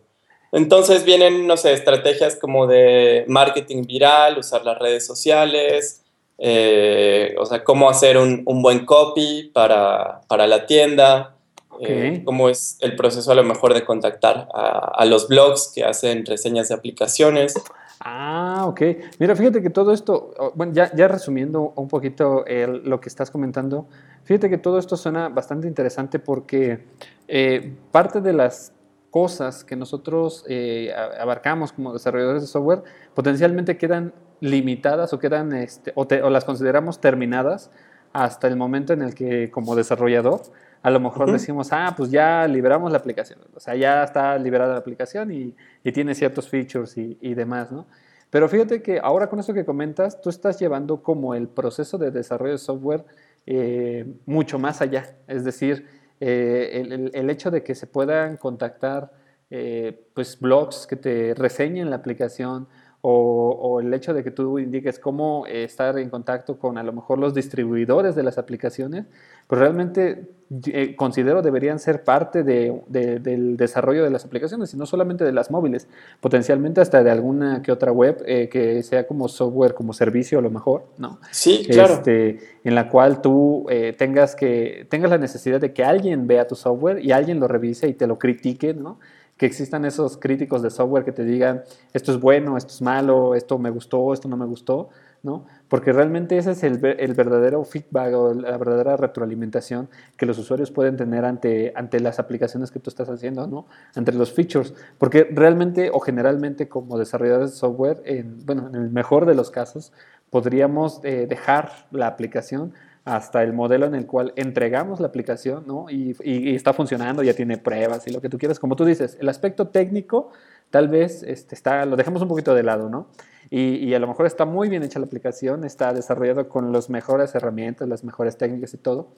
Entonces 0.52 1.04
vienen, 1.04 1.46
no 1.46 1.56
sé, 1.56 1.72
estrategias 1.72 2.36
como 2.36 2.66
de 2.66 3.24
marketing 3.28 3.84
viral, 3.86 4.38
usar 4.38 4.64
las 4.64 4.78
redes 4.78 5.06
sociales, 5.06 6.04
eh, 6.38 7.34
o 7.38 7.46
sea, 7.46 7.64
cómo 7.64 7.88
hacer 7.88 8.18
un, 8.18 8.42
un 8.46 8.62
buen 8.62 8.84
copy 8.86 9.50
para, 9.52 10.20
para 10.28 10.46
la 10.46 10.66
tienda, 10.66 11.36
eh, 11.80 12.22
cómo 12.24 12.48
es 12.48 12.76
el 12.80 12.96
proceso 12.96 13.32
a 13.32 13.34
lo 13.34 13.44
mejor 13.44 13.74
de 13.74 13.84
contactar 13.84 14.48
a, 14.52 15.04
los 15.06 15.28
blogs 15.28 15.72
que 15.74 15.84
hacen 15.84 16.24
reseñas 16.26 16.68
de 16.68 16.74
aplicaciones. 16.74 17.54
Ah, 18.00 18.64
ok. 18.66 18.80
Mira, 19.18 19.34
fíjate 19.36 19.62
que 19.62 19.70
todo 19.70 19.92
esto, 19.92 20.52
bueno, 20.54 20.72
ya, 20.72 20.94
ya 20.94 21.08
resumiendo 21.08 21.72
un 21.76 21.88
poquito 21.88 22.44
lo 22.46 23.00
que 23.00 23.08
estás 23.08 23.30
comentando, 23.30 23.86
fíjate 24.24 24.50
que 24.50 24.58
todo 24.58 24.78
esto 24.78 24.96
suena 24.96 25.28
bastante 25.28 25.66
interesante 25.66 26.18
porque 26.18 26.84
eh, 27.28 27.74
parte 27.90 28.20
de 28.20 28.32
las 28.32 28.72
cosas 29.10 29.64
que 29.64 29.76
nosotros 29.76 30.44
eh, 30.48 30.92
abarcamos 31.20 31.72
como 31.72 31.92
desarrolladores 31.92 32.42
de 32.42 32.48
software 32.48 32.82
potencialmente 33.14 33.78
quedan 33.78 34.12
limitadas 34.40 35.12
o 35.12 35.20
quedan 35.20 35.52
este, 35.52 35.92
o, 35.94 36.02
o 36.02 36.30
las 36.30 36.44
consideramos 36.44 37.00
terminadas 37.00 37.70
hasta 38.12 38.48
el 38.48 38.56
momento 38.56 38.92
en 38.92 39.02
el 39.02 39.14
que 39.14 39.50
como 39.50 39.76
desarrollador 39.76 40.42
a 40.84 40.90
lo 40.90 41.00
mejor 41.00 41.32
decimos, 41.32 41.68
ah, 41.72 41.94
pues 41.96 42.10
ya 42.10 42.46
liberamos 42.46 42.92
la 42.92 42.98
aplicación, 42.98 43.38
o 43.54 43.58
sea, 43.58 43.74
ya 43.74 44.04
está 44.04 44.36
liberada 44.36 44.74
la 44.74 44.78
aplicación 44.78 45.32
y, 45.32 45.54
tiene 45.92 46.14
ciertos 46.14 46.46
features 46.46 46.98
y, 46.98 47.34
demás, 47.34 47.72
¿no? 47.72 47.86
Pero 48.28 48.50
fíjate 48.50 48.82
que 48.82 49.00
ahora 49.02 49.28
con 49.28 49.40
esto 49.40 49.54
que 49.54 49.64
comentas, 49.64 50.20
tú 50.20 50.28
estás 50.28 50.60
llevando 50.60 51.02
como 51.02 51.34
el 51.34 51.48
proceso 51.48 51.96
de 51.96 52.10
desarrollo 52.10 52.52
de 52.52 52.58
software 52.58 53.06
eh, 53.46 54.04
mucho 54.26 54.58
más 54.58 54.82
allá, 54.82 55.16
es 55.26 55.42
decir, 55.42 55.88
eh, 56.20 57.10
el, 57.14 57.30
hecho 57.30 57.50
de 57.50 57.62
que 57.62 57.74
se 57.74 57.86
puedan 57.86 58.36
contactar 58.36 59.10
eh, 59.48 60.06
pues 60.12 60.38
blogs 60.38 60.86
que 60.86 60.96
te 60.96 61.32
reseñen 61.34 61.88
la 61.88 61.96
aplicación, 61.96 62.68
o, 63.06 63.80
el 63.80 63.92
hecho 63.92 64.14
de 64.14 64.24
que 64.24 64.30
tú 64.30 64.58
indiques 64.58 64.98
cómo 64.98 65.44
estar 65.46 65.98
en 65.98 66.08
contacto 66.08 66.58
con 66.58 66.78
a 66.78 66.82
lo 66.82 66.92
mejor 66.92 67.18
los 67.18 67.34
distribuidores 67.34 68.14
de 68.14 68.22
las 68.22 68.38
aplicaciones, 68.38 69.04
pues 69.46 69.60
realmente 69.60 70.30
eh, 70.68 70.96
considero 70.96 71.42
deberían 71.42 71.78
ser 71.78 72.02
parte 72.02 72.42
del 72.42 73.56
desarrollo 73.58 74.04
de 74.04 74.10
las 74.10 74.24
aplicaciones 74.24 74.72
y 74.72 74.78
no 74.78 74.86
solamente 74.86 75.22
de 75.22 75.32
las 75.32 75.50
móviles, 75.50 75.86
potencialmente 76.20 76.80
hasta 76.80 77.02
de 77.02 77.10
alguna 77.10 77.60
que 77.60 77.72
otra 77.72 77.92
web 77.92 78.22
eh, 78.26 78.48
que 78.48 78.82
sea 78.82 79.06
como 79.06 79.28
software, 79.28 79.74
como 79.74 79.92
servicio 79.92 80.38
a 80.38 80.42
lo 80.42 80.50
mejor, 80.50 80.86
¿no? 80.96 81.18
Sí, 81.30 81.66
claro. 81.68 81.94
Este, 81.94 82.38
en 82.64 82.74
la 82.74 82.88
cual 82.88 83.20
tú 83.20 83.66
eh, 83.68 83.94
tengas, 83.98 84.34
que, 84.34 84.86
tengas 84.88 85.10
la 85.10 85.18
necesidad 85.18 85.60
de 85.60 85.74
que 85.74 85.84
alguien 85.84 86.26
vea 86.26 86.46
tu 86.46 86.54
software 86.54 87.04
y 87.04 87.12
alguien 87.12 87.38
lo 87.38 87.48
revise 87.48 87.86
y 87.86 87.92
te 87.92 88.06
lo 88.06 88.18
critique, 88.18 88.72
¿no? 88.72 88.98
Que 89.36 89.46
existan 89.46 89.84
esos 89.84 90.16
críticos 90.16 90.62
de 90.62 90.70
software 90.70 91.04
que 91.04 91.12
te 91.12 91.24
digan 91.24 91.62
esto 91.92 92.12
es 92.12 92.20
bueno, 92.20 92.56
esto 92.56 92.72
es 92.72 92.82
malo, 92.82 93.34
esto 93.34 93.58
me 93.58 93.70
gustó, 93.70 94.12
esto 94.12 94.28
no 94.28 94.36
me 94.36 94.46
gustó, 94.46 94.90
¿no? 95.22 95.46
Porque 95.68 95.92
realmente 95.92 96.36
ese 96.36 96.52
es 96.52 96.62
el, 96.62 96.84
el 96.84 97.14
verdadero 97.14 97.64
feedback 97.64 98.14
o 98.14 98.34
la 98.34 98.56
verdadera 98.56 98.96
retroalimentación 98.96 99.88
que 100.16 100.26
los 100.26 100.38
usuarios 100.38 100.70
pueden 100.70 100.96
tener 100.96 101.24
ante, 101.24 101.72
ante 101.74 101.98
las 101.98 102.18
aplicaciones 102.18 102.70
que 102.70 102.78
tú 102.78 102.90
estás 102.90 103.08
haciendo, 103.08 103.46
¿no? 103.46 103.66
Ante 103.96 104.12
los 104.12 104.32
features. 104.32 104.74
Porque 104.98 105.26
realmente 105.32 105.90
o 105.92 105.98
generalmente 106.00 106.68
como 106.68 106.98
desarrolladores 106.98 107.52
de 107.52 107.56
software, 107.56 108.02
en, 108.04 108.44
bueno, 108.44 108.68
en 108.68 108.76
el 108.76 108.90
mejor 108.90 109.24
de 109.26 109.34
los 109.34 109.50
casos, 109.50 109.92
podríamos 110.30 111.00
eh, 111.04 111.26
dejar 111.28 111.86
la 111.90 112.06
aplicación 112.06 112.74
hasta 113.04 113.42
el 113.42 113.52
modelo 113.52 113.86
en 113.86 113.94
el 113.94 114.06
cual 114.06 114.32
entregamos 114.36 114.98
la 114.98 115.08
aplicación, 115.08 115.64
¿no? 115.66 115.86
Y, 115.90 116.16
está 116.54 116.72
funcionando, 116.72 117.22
ya 117.22 117.34
tiene 117.34 117.58
pruebas 117.58 118.06
y 118.06 118.10
lo 118.10 118.20
que 118.20 118.28
tú 118.28 118.38
quieras. 118.38 118.58
Como 118.58 118.76
tú 118.76 118.84
dices, 118.84 119.18
el 119.20 119.28
aspecto 119.28 119.68
técnico 119.68 120.30
tal 120.70 120.88
vez 120.88 121.22
este, 121.22 121.54
está, 121.54 121.84
lo 121.84 121.96
dejamos 121.96 122.22
un 122.22 122.28
poquito 122.28 122.54
de 122.54 122.62
lado, 122.62 122.88
¿no? 122.88 123.08
Y, 123.50 123.92
a 123.92 123.98
lo 123.98 124.08
mejor 124.08 124.26
está 124.26 124.46
muy 124.46 124.68
bien 124.68 124.82
hecha 124.82 124.98
la 124.98 125.06
aplicación, 125.06 125.64
está 125.64 125.92
desarrollado 125.92 126.48
con 126.48 126.72
las 126.72 126.88
mejores 126.88 127.34
herramientas, 127.34 127.86
las 127.88 128.02
mejores 128.02 128.38
técnicas 128.38 128.72
y 128.74 128.78
todo. 128.78 129.08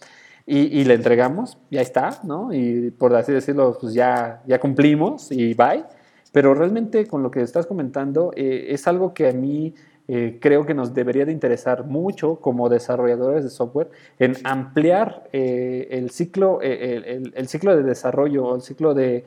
Y, 0.46 0.84
le 0.84 0.94
entregamos, 0.94 1.58
ya 1.70 1.80
está, 1.80 2.20
¿no? 2.24 2.52
Y 2.52 2.90
por 2.90 3.14
así 3.14 3.32
decirlo, 3.32 3.78
pues 3.80 3.94
ya, 3.94 4.42
ya 4.46 4.60
cumplimos 4.60 5.30
y 5.30 5.54
bye. 5.54 5.84
Pero 6.32 6.54
realmente 6.54 7.06
con 7.06 7.22
lo 7.22 7.30
que 7.30 7.40
estás 7.40 7.66
comentando 7.66 8.32
eh, 8.36 8.66
es 8.68 8.86
algo 8.86 9.14
que 9.14 9.28
a 9.28 9.32
mí 9.32 9.74
eh, 10.08 10.38
creo 10.40 10.64
que 10.66 10.74
nos 10.74 10.94
debería 10.94 11.24
de 11.24 11.32
interesar 11.32 11.84
mucho 11.84 12.36
como 12.36 12.68
desarrolladores 12.68 13.42
de 13.42 13.50
software 13.50 13.90
en 14.20 14.36
ampliar 14.44 15.24
eh, 15.32 15.88
el, 15.90 16.10
ciclo, 16.10 16.60
eh, 16.62 17.22
el, 17.34 17.48
ciclo 17.48 17.76
de 17.76 17.82
desarrollo, 17.82 18.54
el 18.54 18.62
ciclo 18.62 18.94
de, 18.94 19.24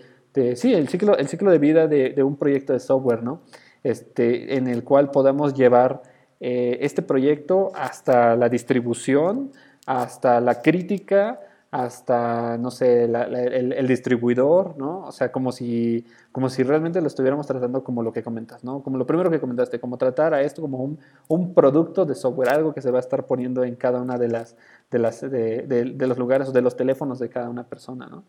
sí, 0.56 0.74
el 0.74 0.88
ciclo, 0.88 1.18
el 1.18 1.28
ciclo 1.28 1.52
de 1.52 1.58
vida 1.58 1.88
de, 1.88 2.24
un 2.24 2.38
proyecto 2.38 2.72
de 2.72 2.80
software, 2.80 3.24
¿no? 3.24 3.42
Este, 3.84 4.56
en 4.56 4.68
el 4.68 4.84
cual 4.84 5.12
podamos 5.12 5.54
llevar 5.54 6.02
este 6.40 7.02
proyecto 7.02 7.72
hasta 7.76 8.38
la 8.38 8.48
distribución, 8.48 9.52
hasta 9.86 10.40
la 10.40 10.62
crítica, 10.62 11.42
hasta, 11.72 12.58
no 12.58 12.72
sé, 12.72 13.04
el, 13.04 13.88
distribuidor, 13.88 14.76
¿no? 14.78 15.06
O 15.06 15.12
sea, 15.12 15.32
como 15.32 15.52
si, 15.52 16.04
como 16.32 16.50
si 16.50 16.64
realmente 16.64 17.00
lo 17.00 17.08
estuviéramos 17.08 17.46
tratando 17.46 17.84
como 17.84 18.02
lo 18.02 18.12
que 18.12 18.24
comentas, 18.24 18.64
¿no? 18.64 18.82
Como 18.82 18.98
lo 18.98 19.06
primero 19.06 19.30
que 19.30 19.40
comentaste, 19.40 19.80
como 19.80 19.98
tratar 19.98 20.34
a 20.34 20.42
esto 20.42 20.64
como 20.64 20.80
un, 20.80 21.00
un 21.28 21.54
producto 21.54 22.06
de 22.06 22.16
software, 22.16 22.50
algo 22.50 22.74
que 22.74 22.82
se 22.82 22.90
va 22.90 22.98
a 22.98 23.02
estar 23.02 23.28
poniendo 23.28 23.64
en 23.64 23.76
cada 23.76 24.02
una 24.02 24.18
de 24.18 24.30
las, 24.30 24.56
de 24.90 25.00
las, 25.00 25.22
de, 25.22 25.62
de, 25.68 26.08
los 26.08 26.18
lugares 26.18 26.50
o 26.50 26.52
de 26.52 26.64
los 26.64 26.76
teléfonos 26.76 27.20
de 27.20 27.30
cada 27.30 27.50
una 27.50 27.68
persona, 27.68 28.08
¿no? 28.08 28.24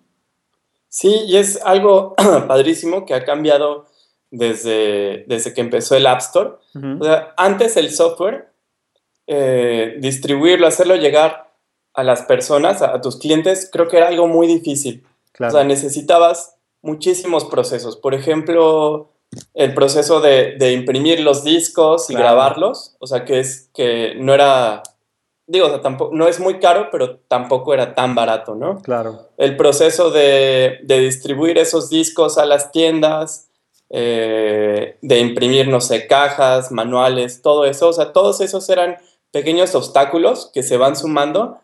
Sí, 0.88 1.22
y 1.26 1.36
es 1.36 1.64
algo 1.64 2.14
padrísimo 2.46 3.06
que 3.06 3.14
ha 3.14 3.24
cambiado 3.24 3.86
desde, 4.30 5.24
desde 5.28 5.54
que 5.54 5.62
empezó 5.62 5.96
el 5.96 6.06
App 6.06 6.20
Store. 6.20 6.50
o 7.00 7.04
sea, 7.04 7.32
antes 7.38 7.78
el 7.78 7.90
software, 7.90 8.50
eh, 9.26 9.96
distribuirlo, 9.98 10.66
hacerlo 10.66 10.96
llegar 10.96 11.49
a 11.94 12.02
las 12.04 12.22
personas, 12.22 12.82
a, 12.82 13.00
tus 13.00 13.16
clientes, 13.16 13.68
creo 13.70 13.88
que 13.88 13.96
era 13.96 14.08
algo 14.08 14.26
muy 14.28 14.46
difícil. 14.46 15.04
O 15.38 15.50
sea, 15.50 15.64
necesitabas 15.64 16.56
muchísimos 16.82 17.44
procesos. 17.46 17.96
Por 17.96 18.14
ejemplo, 18.14 19.10
el 19.54 19.74
proceso 19.74 20.20
de, 20.20 20.72
imprimir 20.72 21.20
los 21.20 21.44
discos 21.44 22.10
y 22.10 22.14
grabarlos, 22.14 22.96
o 22.98 23.06
sea, 23.06 23.24
que 23.24 23.40
es 23.40 23.70
que 23.74 24.14
no 24.16 24.34
era, 24.34 24.82
digo, 25.46 25.66
o 25.66 25.70
sea, 25.70 25.80
tampoco, 25.80 26.14
no 26.14 26.28
es 26.28 26.40
muy 26.40 26.58
caro, 26.58 26.88
pero 26.90 27.16
tampoco 27.28 27.72
era 27.72 27.94
tan 27.94 28.14
barato, 28.14 28.54
¿no? 28.54 28.80
Claro. 28.82 29.28
El 29.36 29.56
proceso 29.56 30.10
de, 30.10 30.80
distribuir 30.84 31.58
esos 31.58 31.90
discos 31.90 32.38
a 32.38 32.44
las 32.44 32.72
tiendas, 32.72 33.48
eh, 33.88 34.96
de 35.00 35.18
imprimir, 35.18 35.68
no 35.68 35.80
sé, 35.80 36.06
cajas, 36.06 36.70
manuales, 36.70 37.42
todo 37.42 37.64
eso, 37.64 37.88
o 37.88 37.92
sea, 37.92 38.12
todos 38.12 38.40
esos 38.40 38.68
eran 38.68 38.98
pequeños 39.32 39.74
obstáculos 39.74 40.50
que 40.52 40.62
se 40.62 40.76
van 40.76 40.96
sumando 40.96 41.58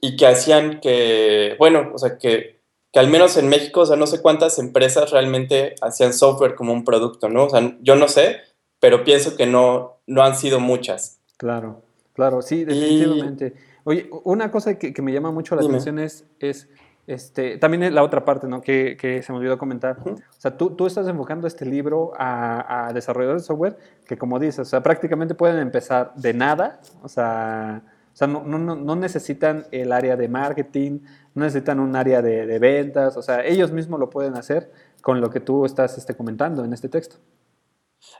y 0.00 0.16
que 0.16 0.26
hacían 0.26 0.80
que, 0.80 1.56
bueno, 1.58 1.90
o 1.94 1.98
sea, 1.98 2.18
que, 2.18 2.60
que, 2.92 2.98
al 2.98 3.08
menos 3.08 3.36
en 3.36 3.48
México, 3.48 3.80
o 3.80 3.86
sea, 3.86 3.96
no 3.96 4.06
sé 4.06 4.20
cuántas 4.20 4.58
empresas 4.58 5.10
realmente 5.10 5.74
hacían 5.80 6.12
software 6.12 6.54
como 6.54 6.72
un 6.72 6.84
producto, 6.84 7.28
¿no? 7.28 7.44
O 7.44 7.50
sea, 7.50 7.76
yo 7.80 7.96
no 7.96 8.08
sé, 8.08 8.40
pero 8.80 9.04
pienso 9.04 9.36
que 9.36 9.46
no, 9.46 9.98
no 10.06 10.22
han 10.22 10.36
sido 10.36 10.60
muchas. 10.60 11.20
Claro, 11.36 11.82
claro, 12.12 12.42
sí, 12.42 12.64
definitivamente. 12.64 13.54
Oye, 13.84 14.08
una 14.24 14.50
cosa 14.50 14.78
que, 14.78 14.92
que, 14.92 15.02
me 15.02 15.12
llama 15.12 15.30
mucho 15.30 15.54
la 15.54 15.62
atención 15.62 15.98
es, 15.98 16.24
es 16.40 16.68
este, 17.06 17.56
también 17.56 17.94
la 17.94 18.02
otra 18.02 18.24
parte 18.24 18.48
¿no? 18.48 18.60
que, 18.60 18.96
que 18.98 19.22
se 19.22 19.32
me 19.32 19.38
olvidó 19.38 19.58
comentar. 19.58 19.98
O 20.04 20.16
sea, 20.38 20.56
tú, 20.56 20.70
tú, 20.70 20.86
estás 20.86 21.06
enfocando 21.06 21.46
este 21.46 21.64
libro 21.64 22.12
a, 22.16 22.88
a 22.88 22.92
desarrolladores 22.92 23.42
de 23.42 23.46
software 23.46 23.76
que, 24.06 24.18
como 24.18 24.40
dices, 24.40 24.58
o 24.60 24.64
sea, 24.64 24.82
prácticamente 24.82 25.34
pueden 25.34 25.58
empezar 25.58 26.12
de 26.16 26.34
nada, 26.34 26.80
o 27.02 27.08
sea, 27.08 27.82
o 28.16 28.18
sea, 28.18 28.26
no, 28.28 28.42
no, 28.44 28.58
no, 28.58 28.96
necesitan 28.96 29.66
el 29.72 29.92
área 29.92 30.16
de 30.16 30.26
marketing, 30.26 31.00
no 31.34 31.44
necesitan 31.44 31.78
un 31.80 31.94
área 31.96 32.22
de, 32.22 32.58
ventas, 32.58 33.14
o 33.18 33.20
sea, 33.20 33.44
ellos 33.44 33.72
mismos 33.72 34.00
lo 34.00 34.08
pueden 34.08 34.36
hacer 34.38 34.72
con 35.02 35.20
lo 35.20 35.28
que 35.28 35.40
tú 35.40 35.66
estás 35.66 35.98
este, 35.98 36.16
comentando 36.16 36.64
en 36.64 36.72
este 36.72 36.88
texto. 36.88 37.16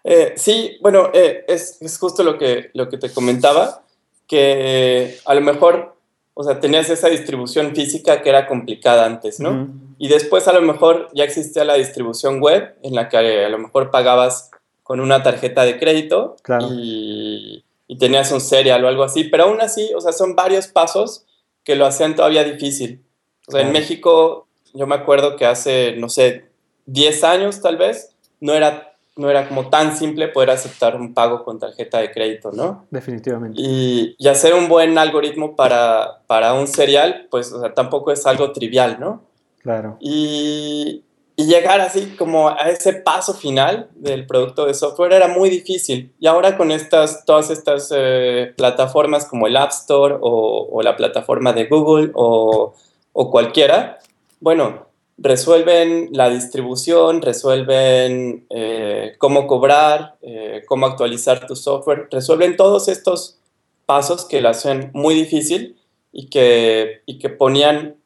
Eh, 0.05 0.35
sí, 0.37 0.77
bueno, 0.83 1.09
eh, 1.15 1.47
es, 1.49 1.81
es, 1.81 1.99
justo 1.99 2.23
lo 2.23 2.37
que, 2.37 2.69
lo 2.75 2.91
que 2.91 2.99
te 2.99 3.11
comentaba, 3.11 3.87
que 4.27 5.17
a 5.25 5.35
lo 5.35 5.41
mejor, 5.41 5.97
o 6.35 6.45
sea, 6.45 6.61
tenías 6.61 6.91
esa 6.91 7.09
distribución 7.09 7.75
física 7.75 8.21
que 8.21 8.29
era 8.29 8.47
complicada 8.47 9.07
antes, 9.07 9.41
¿no? 9.41 9.71
Y 9.97 10.09
después 10.09 10.47
a 10.47 10.53
lo 10.53 10.61
mejor 10.61 11.09
ya 11.15 11.25
existía 11.25 11.65
la 11.65 11.73
distribución 11.73 12.43
web 12.43 12.77
en 12.83 12.95
la 12.95 13.09
que 13.09 13.17
a 13.17 13.49
lo 13.49 13.59
mejor 13.59 13.91
pagabas 13.91 14.51
con 14.83 15.01
una 15.01 15.23
tarjeta 15.23 15.65
de 15.65 15.79
crédito 15.79 16.37
claro. 16.43 16.69
y, 16.71 17.65
y 17.97 17.99
tenías 17.99 18.31
un 18.31 18.43
serial 18.43 18.85
o 18.85 18.89
algo 18.89 19.05
así, 19.05 19.25
pero 19.25 19.45
aún 19.45 19.63
así, 19.63 19.91
o 19.97 20.01
sea, 20.03 20.13
son 20.13 20.37
varios 20.37 20.67
pasos 20.69 21.25
que 21.65 21.75
lo 21.75 21.87
hacían 21.87 22.15
todavía 22.15 22.45
difícil. 22.45 23.03
O 23.49 23.53
sea, 23.53 23.63
en 23.63 23.73
México, 23.73 24.47
yo 24.75 24.87
me 24.87 24.95
acuerdo 24.95 25.37
que 25.37 25.47
hace, 25.47 25.95
no 25.97 26.11
sé, 26.11 26.45
10 26.85 27.25
años 27.25 27.63
tal 27.63 27.79
vez, 27.79 28.15
no 28.39 28.53
era, 28.53 28.93
no 29.17 29.31
era 29.31 29.49
como 29.49 29.71
tan 29.71 29.97
simple 29.97 30.29
poder 30.29 30.51
aceptar 30.51 30.95
un 30.95 31.15
pago 31.15 31.43
con 31.43 31.59
tarjeta 31.59 31.99
de 31.99 32.11
crédito, 32.11 32.53
¿no? 32.53 32.87
Definitivamente. 32.91 33.59
Y, 33.59 34.15
y 34.19 34.29
hacer 34.29 34.53
un 34.53 34.69
buen 34.69 34.99
algoritmo 34.99 35.57
para, 35.57 36.21
para 36.27 36.53
un 36.53 36.67
serial, 36.67 37.29
pues, 37.31 37.51
o 37.51 37.61
sea, 37.61 37.73
tampoco 37.73 38.13
es 38.13 38.27
algo 38.27 38.53
trivial, 38.53 38.99
¿no? 39.01 39.23
Claro. 39.63 39.97
Y, 40.01 41.03
y 41.39 41.45
llegar 41.45 41.83
así 41.83 42.17
como 42.17 42.49
a 42.49 42.71
ese 42.71 42.95
paso 42.95 43.35
final 43.35 43.91
del 43.95 44.27
producto 44.27 44.65
de 44.65 44.73
software 44.73 45.13
era 45.13 45.29
muy 45.29 45.51
difícil. 45.51 46.11
Y 46.19 46.27
ahora 46.27 46.57
con 46.57 46.71
estas, 46.71 47.27
todas 47.27 47.51
estas 47.51 47.93
eh, 47.95 48.55
plataformas 48.57 49.27
como 49.27 49.47
el 49.47 49.57
App 49.59 49.71
Store 49.71 50.17
o, 50.19 50.81
la 50.83 50.97
plataforma 50.97 51.53
de 51.53 51.67
Google 51.67 52.11
o, 52.15 52.75
cualquiera, 53.13 53.99
bueno, 54.41 54.87
resuelven 55.19 56.09
la 56.13 56.31
distribución, 56.31 57.21
resuelven 57.21 58.47
eh, 58.49 59.15
cómo 59.19 59.47
cobrar, 59.47 60.15
eh, 60.23 60.63
cómo 60.67 60.87
actualizar 60.87 61.47
tu 61.47 61.55
software, 61.55 62.09
resuelven 62.11 62.57
todos 62.57 62.89
estos 62.89 63.39
pasos 63.85 64.25
que 64.25 64.41
lo 64.41 64.49
hacen 64.49 64.91
muy 64.95 65.15
difícil 65.15 65.77
y 66.13 66.29
que, 66.29 67.03
y 67.05 67.19
que 67.19 67.29
ponían 67.29 67.97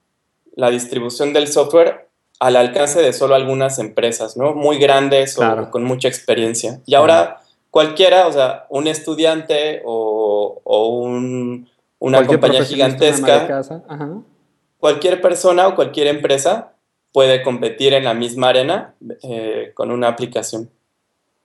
la 0.56 0.70
distribución 0.70 1.32
del 1.32 1.46
software 1.46 2.09
al 2.40 2.56
alcance 2.56 3.00
de 3.00 3.12
solo 3.12 3.34
algunas 3.34 3.78
empresas, 3.78 4.36
¿no? 4.36 4.54
Muy 4.54 4.78
grandes 4.78 5.38
o 5.38 5.70
con 5.70 5.84
mucha 5.84 6.08
experiencia. 6.08 6.80
Y 6.86 6.94
ahora 6.94 7.42
cualquiera, 7.70 8.26
o 8.26 8.32
sea, 8.32 8.66
un 8.70 8.88
estudiante 8.88 9.82
o, 9.84 11.02
una 11.98 12.26
compañía 12.26 12.64
gigantesca, 12.64 13.62
cualquier 14.78 15.20
persona 15.20 15.68
o 15.68 15.74
cualquier 15.74 16.06
empresa 16.06 16.72
puede 17.12 17.42
competir 17.42 17.92
en 17.92 18.04
la 18.04 18.14
misma 18.14 18.48
arena 18.48 18.94
eh, 19.22 19.72
con 19.74 19.90
una 19.90 20.08
aplicación. 20.08 20.70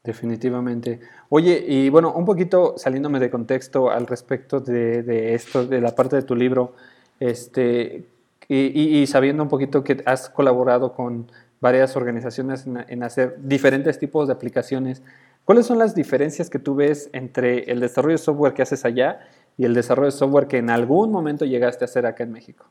Definitivamente. 0.01 1.01
Oye, 1.29 1.65
y 1.67 1.89
bueno, 1.89 2.13
un 2.13 2.23
poquito 2.23 2.75
saliéndome 2.77 3.19
de 3.19 3.29
contexto 3.29 3.89
al 3.89 4.07
respecto 4.07 4.61
de, 4.61 5.03
de 5.03 5.33
esto, 5.33 5.65
de 5.65 5.81
la 5.81 5.93
parte 5.93 6.15
de 6.15 6.21
tu 6.21 6.35
libro, 6.35 6.73
este, 7.19 8.05
y, 8.47 9.05
sabiendo 9.07 9.43
un 9.43 9.49
poquito 9.49 9.83
que 9.83 10.03
has 10.05 10.29
colaborado 10.29 10.93
con 10.93 11.31
varias 11.59 11.95
organizaciones 11.95 12.65
en, 12.65 13.03
hacer 13.03 13.37
diferentes 13.39 13.97
tipos 13.97 14.27
de 14.27 14.33
aplicaciones, 14.33 15.01
¿cuáles 15.45 15.65
son 15.65 15.79
las 15.79 15.95
diferencias 15.95 16.49
que 16.49 16.59
tú 16.59 16.75
ves 16.75 17.09
entre 17.13 17.71
el 17.71 17.79
desarrollo 17.79 18.13
de 18.13 18.23
software 18.23 18.53
que 18.53 18.61
haces 18.61 18.85
allá 18.85 19.19
y 19.57 19.65
el 19.65 19.73
desarrollo 19.73 20.07
de 20.07 20.17
software 20.17 20.47
que 20.47 20.57
en 20.57 20.69
algún 20.69 21.11
momento 21.11 21.45
llegaste 21.45 21.83
a 21.83 21.87
hacer 21.87 22.05
acá 22.05 22.23
en 22.23 22.31
México? 22.31 22.65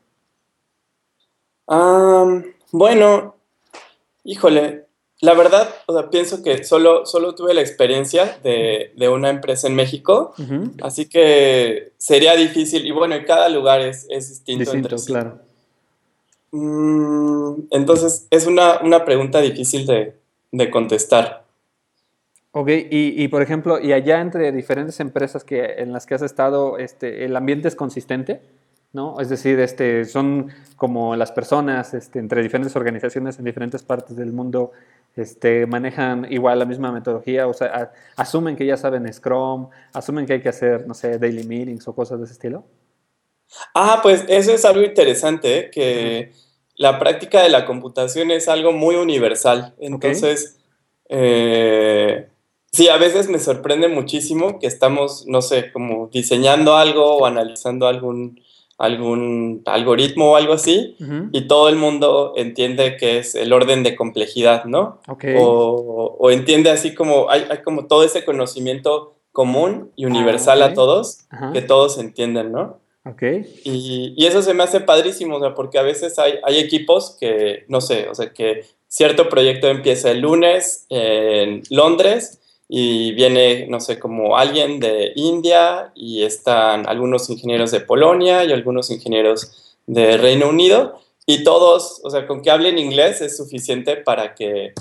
bueno, 2.73 3.37
híjole, 4.23 4.87
la 5.21 5.33
verdad, 5.33 5.69
o 5.87 5.95
sea, 5.95 6.11
pienso 6.11 6.43
que 6.43 6.65
solo, 6.65 7.07
solo 7.07 7.35
tuve 7.35 7.55
la 7.55 7.63
experiencia 7.63 8.39
de, 8.43 8.93
de 8.95 9.09
una 9.09 9.31
empresa 9.31 9.67
en 9.69 9.75
México, 9.75 10.35
así 10.83 11.09
que 11.09 11.95
sería 11.97 12.37
difícil, 12.37 12.85
y 12.85 12.91
bueno, 12.91 13.15
en 13.15 13.25
cada 13.25 13.49
lugar 13.49 13.81
es, 13.81 14.07
es 14.11 14.29
distinto. 14.29 14.73
Distinto, 14.73 14.97
claro. 15.07 15.44
Mm, 16.57 17.67
entonces, 17.71 18.29
es 18.31 18.47
una, 18.47 19.05
pregunta 19.05 19.41
difícil 19.41 19.87
de, 19.87 20.71
contestar. 20.71 21.43
Ok, 22.53 22.69
y, 22.71 23.27
por 23.27 23.43
ejemplo, 23.43 23.81
¿y 23.81 23.93
allá 23.93 24.21
entre 24.21 24.53
diferentes 24.53 25.01
empresas 25.01 25.43
que, 25.43 25.65
en 25.79 25.93
las 25.93 26.07
que 26.07 26.15
has 26.15 26.23
estado, 26.23 26.79
este, 26.79 27.25
el 27.25 27.35
ambiente 27.35 27.67
es 27.67 27.75
consistente? 27.75 28.41
¿no? 28.93 29.21
Es 29.21 29.29
decir, 29.29 29.59
este, 29.59 30.05
son 30.05 30.53
como 30.77 31.17
las 31.17 31.33
personas 31.33 31.93
este, 31.93 32.21
entre 32.21 32.41
diferentes 32.41 32.77
organizaciones 32.77 33.37
en 33.41 33.45
diferentes 33.45 33.83
partes 33.83 34.17
del 34.17 34.31
mundo 34.33 34.71
este, 35.17 35.67
manejan 35.67 36.31
igual 36.31 36.61
la 36.61 36.65
misma 36.67 36.93
metodología, 36.93 37.49
o 37.49 37.53
sea, 37.55 37.91
asumen 38.15 38.55
que 38.55 38.65
ya 38.65 38.77
saben 38.77 39.13
Scrum, 39.13 39.69
asumen 39.93 40.25
que 40.25 40.35
hay 40.35 40.41
que 40.41 40.49
hacer, 40.49 40.87
no 40.87 40.95
sé, 40.95 41.19
daily 41.19 41.43
meetings 41.43 41.89
o 41.89 41.95
cosas 41.97 42.21
de 42.21 42.27
ese 42.27 42.35
estilo. 42.35 42.65
Ah, 43.75 43.99
pues 44.01 44.25
eso 44.29 44.53
es 44.53 44.65
algo 44.65 44.83
interesante, 44.83 45.59
¿eh? 45.59 45.71
que 45.73 46.44
la 46.77 46.99
práctica 46.99 47.43
de 47.43 47.49
la 47.49 47.67
computación 47.67 48.31
es 48.31 48.49
algo 48.49 48.73
muy 48.73 48.97
universal. 48.97 49.75
Entonces, 49.79 50.59
eh, 51.09 52.29
sí, 52.73 52.89
a 52.89 52.97
veces 52.97 53.29
me 53.29 53.39
sorprende 53.39 53.89
muchísimo 53.89 54.59
que 54.59 54.67
estamos, 54.67 55.27
no 55.27 55.43
sé, 55.43 55.73
como 55.73 56.09
diseñando 56.13 56.77
algo 56.77 57.17
o 57.17 57.27
analizando 57.27 57.87
algún, 57.87 58.41
algún 58.77 59.63
algoritmo 59.67 60.33
o 60.33 60.37
algo 60.37 60.55
así, 60.55 60.97
y 61.33 61.47
todo 61.47 61.69
el 61.69 61.77
mundo 61.77 62.33
entiende 62.37 62.97
que 62.97 63.19
es 63.19 63.35
el 63.35 63.53
orden 63.53 63.83
de 63.85 63.95
complejidad, 63.95 64.65
¿no? 64.65 65.01
O, 65.39 66.31
entiende 66.31 66.71
así 66.71 66.95
como, 66.95 67.31
hay, 67.31 67.45
como 67.65 67.87
todo 67.87 68.03
ese 68.03 68.25
conocimiento 68.25 69.15
común 69.31 69.93
y 69.95 70.07
universal 70.07 70.63
a 70.63 70.75
todos, 70.75 71.27
que 71.53 71.63
todos 71.63 71.99
entienden, 71.99 72.51
¿no? 72.51 72.79
Okay. 73.07 73.61
Y, 73.65 74.15
y, 74.17 74.27
eso 74.27 74.41
se 74.41 74.55
me 74.55 74.63
hace 74.63 74.81
padrísimo, 74.81 75.37
o 75.37 75.41
sea, 75.41 75.55
porque 75.55 75.79
a 75.79 75.83
veces 75.83 76.19
hay, 76.19 76.39
hay 76.43 76.59
equipos 76.59 77.17
que, 77.21 77.65
no 77.69 77.83
sé, 77.83 78.09
o 78.09 78.15
sea, 78.15 78.33
que 78.33 78.65
cierto 78.89 79.29
proyecto 79.29 79.69
empieza 79.69 80.11
el 80.11 80.21
lunes 80.21 80.87
en 80.89 81.63
Londres 81.69 82.41
y 82.69 83.13
viene, 83.13 83.67
no 83.69 83.81
sé, 83.81 83.99
como 83.99 84.39
alguien 84.39 84.81
de 84.81 85.13
India 85.17 85.93
y 85.95 86.23
están 86.23 86.89
algunos 86.89 87.29
ingenieros 87.29 87.71
de 87.73 87.81
Polonia 87.81 88.45
y 88.45 88.53
algunos 88.53 88.91
ingenieros 88.91 89.77
de 89.87 90.17
Reino 90.17 90.49
Unido 90.49 90.99
y 91.27 91.45
todos, 91.45 92.01
o 92.05 92.11
sea, 92.11 92.27
con 92.27 92.43
que 92.43 92.51
hablen 92.51 92.79
inglés 92.79 93.21
es 93.21 93.37
suficiente 93.37 93.97
para 93.97 94.35
que, 94.35 94.73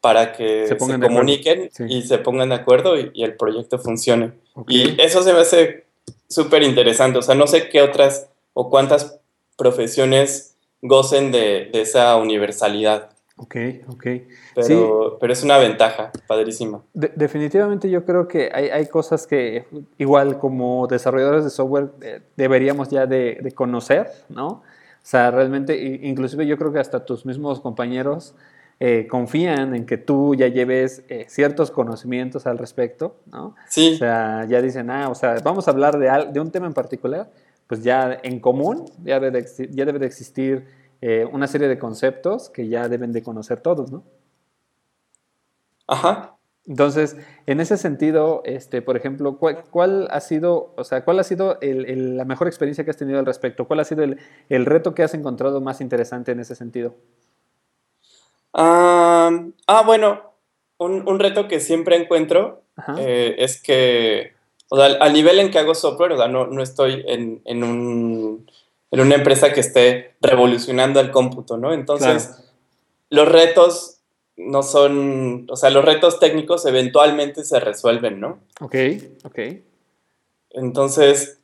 para 0.00 0.32
que 0.32 0.66
se, 0.66 0.76
comuniquen 0.76 1.70
y 1.88 2.02
se 2.02 2.18
pongan 2.18 2.50
de 2.50 2.54
acuerdo 2.56 2.98
y, 2.98 3.22
el 3.22 3.36
proyecto 3.36 3.78
funcione. 3.78 4.32
Y 4.68 5.00
eso 5.00 5.22
se 5.22 5.32
me 5.32 5.40
hace 5.40 5.83
súper 6.28 6.62
interesante. 6.62 7.18
O 7.18 7.22
sea, 7.22 7.34
no 7.34 7.46
sé 7.46 7.68
qué 7.68 7.82
otras 7.82 8.28
o 8.52 8.70
cuántas 8.70 9.20
profesiones 9.56 10.56
gocen 10.82 11.32
de, 11.32 11.70
esa 11.72 12.16
universalidad. 12.16 13.10
Ok, 13.36 13.56
ok. 13.88 14.06
Pero, 14.54 15.16
pero 15.20 15.32
es 15.32 15.42
una 15.42 15.58
ventaja, 15.58 16.12
padrísima. 16.28 16.82
definitivamente 16.92 17.90
yo 17.90 18.04
creo 18.04 18.28
que 18.28 18.50
hay, 18.52 18.86
cosas 18.86 19.26
que 19.26 19.64
igual 19.98 20.38
como 20.38 20.86
desarrolladores 20.86 21.42
de 21.42 21.50
software 21.50 21.90
eh, 22.00 22.20
deberíamos 22.36 22.90
ya 22.90 23.06
de, 23.06 23.52
conocer, 23.54 24.08
¿no? 24.28 24.46
O 24.46 25.06
sea, 25.06 25.30
realmente, 25.30 25.76
inclusive 26.02 26.46
yo 26.46 26.56
creo 26.56 26.72
que 26.72 26.78
hasta 26.78 27.04
tus 27.04 27.26
mismos 27.26 27.60
compañeros 27.60 28.34
eh, 28.80 29.06
confían 29.08 29.74
en 29.74 29.86
que 29.86 29.98
tú 29.98 30.34
ya 30.34 30.48
lleves 30.48 31.04
eh, 31.08 31.26
ciertos 31.28 31.70
conocimientos 31.70 32.46
al 32.46 32.58
respecto, 32.58 33.16
¿no? 33.30 33.54
Sí. 33.68 33.94
O 33.94 33.98
sea, 33.98 34.46
ya 34.48 34.60
dicen, 34.60 34.90
ah, 34.90 35.08
o 35.08 35.14
sea, 35.14 35.36
vamos 35.44 35.68
a 35.68 35.70
hablar 35.70 35.98
de, 35.98 36.10
de 36.32 36.40
un 36.40 36.50
tema 36.50 36.66
en 36.66 36.74
particular, 36.74 37.30
pues 37.66 37.82
ya 37.82 38.18
en 38.22 38.40
común 38.40 38.84
ya 39.04 39.20
debe 39.20 39.40
de, 39.40 39.68
ya 39.70 39.84
debe 39.84 39.98
de 39.98 40.06
existir 40.06 40.66
eh, 41.00 41.26
una 41.30 41.46
serie 41.46 41.68
de 41.68 41.78
conceptos 41.78 42.50
que 42.50 42.68
ya 42.68 42.88
deben 42.88 43.12
de 43.12 43.22
conocer 43.22 43.60
todos, 43.60 43.92
¿no? 43.92 44.04
Ajá. 45.86 46.36
Entonces, 46.66 47.16
en 47.46 47.60
ese 47.60 47.76
sentido, 47.76 48.40
este, 48.44 48.80
por 48.80 48.96
ejemplo, 48.96 49.38
¿cuál, 49.38 50.08
ha 50.10 50.20
sido, 50.20 50.72
o 50.76 50.84
sea, 50.84 51.04
cuál 51.04 51.18
ha 51.20 51.24
sido 51.24 51.58
la 51.60 52.24
mejor 52.24 52.48
experiencia 52.48 52.84
que 52.84 52.90
has 52.90 52.96
tenido 52.96 53.18
al 53.18 53.26
respecto? 53.26 53.66
¿Cuál 53.66 53.80
ha 53.80 53.84
sido 53.84 54.02
el, 54.02 54.18
el 54.48 54.64
reto 54.64 54.94
que 54.94 55.02
has 55.02 55.12
encontrado 55.12 55.60
más 55.60 55.82
interesante 55.82 56.32
en 56.32 56.40
ese 56.40 56.54
sentido? 56.54 56.94
Ah, 58.54 59.82
bueno, 59.84 60.22
un, 60.78 61.18
reto 61.18 61.48
que 61.48 61.60
siempre 61.60 61.96
encuentro 61.96 62.62
eh, 62.98 63.36
es 63.38 63.60
que, 63.60 64.32
o 64.68 64.76
sea, 64.76 64.86
al 64.86 65.12
nivel 65.12 65.38
en 65.38 65.50
que 65.50 65.58
hago 65.58 65.74
software, 65.74 66.12
o 66.12 66.16
sea, 66.16 66.28
no, 66.28 66.46
no 66.46 66.62
estoy 66.62 67.04
en, 67.06 67.42
en, 67.44 67.64
un, 67.64 68.50
en, 68.90 69.00
una 69.00 69.14
empresa 69.14 69.52
que 69.52 69.60
esté 69.60 70.14
revolucionando 70.20 71.00
el 71.00 71.10
cómputo, 71.10 71.56
¿no? 71.56 71.72
Entonces, 71.72 72.30
los 73.10 73.28
retos 73.28 73.98
no 74.36 74.62
son, 74.62 75.46
o 75.50 75.56
sea, 75.56 75.70
los 75.70 75.84
retos 75.84 76.18
técnicos 76.18 76.66
eventualmente 76.66 77.44
se 77.44 77.60
resuelven, 77.60 78.20
¿no? 78.20 78.40
Ok, 78.60 78.74
ok. 79.24 79.38
Entonces, 80.50 81.38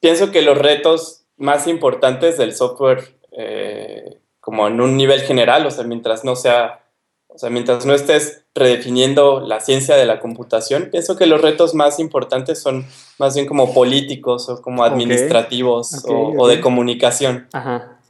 pienso 0.00 0.30
que 0.30 0.42
los 0.42 0.56
retos 0.56 1.24
más 1.36 1.66
importantes 1.66 2.36
del 2.38 2.54
software 2.54 3.14
eh, 3.32 4.19
como 4.50 4.66
en 4.66 4.80
un 4.80 4.96
nivel 4.96 5.20
general, 5.20 5.64
o 5.64 5.70
sea, 5.70 5.84
mientras 5.84 6.24
no 6.24 6.34
sea, 6.34 6.80
o 7.28 7.38
sea, 7.38 7.50
mientras 7.50 7.86
no 7.86 7.94
estés 7.94 8.42
redefiniendo 8.52 9.38
la 9.38 9.60
ciencia 9.60 9.94
de 9.94 10.06
la 10.06 10.18
computación, 10.18 10.88
pienso 10.90 11.16
que 11.16 11.26
los 11.26 11.40
retos 11.40 11.72
más 11.72 12.00
importantes 12.00 12.60
son 12.60 12.84
más 13.20 13.36
bien 13.36 13.46
como 13.46 13.72
políticos 13.72 14.48
o 14.48 14.60
como 14.60 14.82
administrativos 14.82 16.04
o, 16.04 16.48
de 16.48 16.60
comunicación. 16.60 17.46
Ajá. 17.52 18.00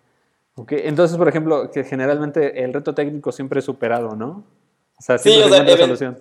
Entonces, 0.71 1.19
por 1.19 1.29
ejemplo, 1.29 1.71
que 1.71 1.85
generalmente 1.85 2.65
el 2.65 2.73
reto 2.73 2.95
técnico 2.95 3.33
siempre 3.33 3.59
es 3.59 3.67
superado, 3.67 4.17
¿no? 4.17 4.43
O 4.99 5.03
sea, 5.03 5.19
siempre 5.19 5.45
sí, 5.45 5.63
o 5.63 5.67
sea, 5.67 5.77
solución. 5.77 6.21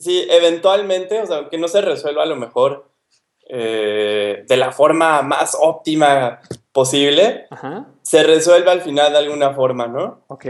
Sí, 0.00 0.26
eventualmente, 0.28 1.22
o 1.22 1.26
sea, 1.26 1.48
que 1.48 1.58
no 1.58 1.68
se 1.68 1.80
resuelva 1.80 2.24
a 2.24 2.26
lo 2.26 2.34
mejor 2.34 2.88
eh, 3.48 4.44
de 4.48 4.56
la 4.56 4.72
forma 4.72 5.22
más 5.22 5.56
óptima 5.60 6.40
posible, 6.74 7.46
se 8.02 8.24
resuelve 8.24 8.70
al 8.70 8.82
final 8.82 9.12
de 9.12 9.18
alguna 9.18 9.54
forma, 9.54 9.86
¿no? 9.86 10.24
Ok, 10.26 10.44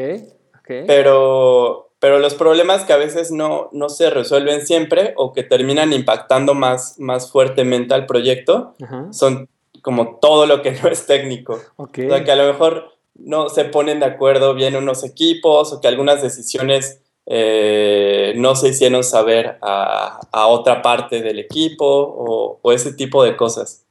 ok. 0.58 0.70
Pero, 0.86 1.90
pero 2.00 2.18
los 2.18 2.34
problemas 2.34 2.84
que 2.84 2.94
a 2.94 2.96
veces 2.96 3.30
no, 3.30 3.68
no 3.72 3.90
se 3.90 4.08
resuelven 4.08 4.66
siempre 4.66 5.12
o 5.18 5.34
que 5.34 5.42
terminan 5.42 5.92
impactando 5.92 6.54
más, 6.54 6.98
más 6.98 7.30
fuertemente 7.30 7.92
al 7.92 8.06
proyecto 8.06 8.74
son 9.10 9.50
como 9.82 10.16
todo 10.16 10.46
lo 10.46 10.62
que 10.62 10.72
no 10.82 10.88
es 10.88 11.06
técnico. 11.06 11.60
O 11.76 11.90
sea, 11.94 12.24
que 12.24 12.32
a 12.32 12.36
lo 12.36 12.46
mejor 12.46 12.94
no 13.14 13.50
se 13.50 13.66
ponen 13.66 14.00
de 14.00 14.06
acuerdo 14.06 14.54
bien 14.54 14.76
unos 14.76 15.04
equipos 15.04 15.74
o 15.74 15.80
que 15.82 15.88
algunas 15.88 16.22
decisiones 16.22 17.02
eh, 17.26 18.32
no 18.36 18.56
se 18.56 18.68
hicieron 18.68 19.04
saber 19.04 19.58
a, 19.60 20.20
otra 20.32 20.80
parte 20.80 21.20
del 21.20 21.38
equipo 21.38 21.84
o, 21.86 22.60
o 22.62 22.72
ese 22.72 22.94
tipo 22.94 23.22
de 23.22 23.36
cosas 23.36 23.83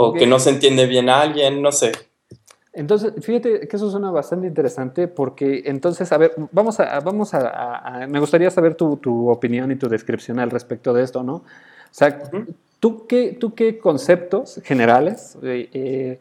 o 0.00 0.12
que 0.12 0.28
no 0.28 0.38
se 0.38 0.50
entiende 0.50 0.86
bien 0.86 1.08
a 1.08 1.20
alguien, 1.20 1.60
no 1.60 1.72
sé. 1.72 1.90
Entonces, 2.72 3.12
fíjate 3.20 3.66
que 3.66 3.76
eso 3.76 3.90
suena 3.90 4.12
bastante 4.12 4.46
interesante 4.46 5.08
porque 5.08 5.64
entonces, 5.66 6.12
a 6.12 6.18
ver, 6.18 6.34
vamos 6.52 6.78
a, 6.78 7.00
vamos 7.00 7.34
a, 7.34 8.06
me 8.08 8.20
gustaría 8.20 8.48
saber 8.52 8.76
tu, 8.76 9.28
opinión 9.28 9.72
y 9.72 9.76
tu 9.76 9.88
descripción 9.88 10.38
al 10.38 10.50
respecto 10.50 10.92
de 10.92 11.02
esto, 11.02 11.24
¿no? 11.24 11.34
O 11.34 11.42
sea, 11.90 12.16
¿tú, 12.78 13.08
qué, 13.08 13.36
¿tú 13.40 13.54
qué 13.54 13.78
conceptos 13.80 14.60
generales, 14.62 15.36
eh, 15.42 15.68
eh, 15.72 16.20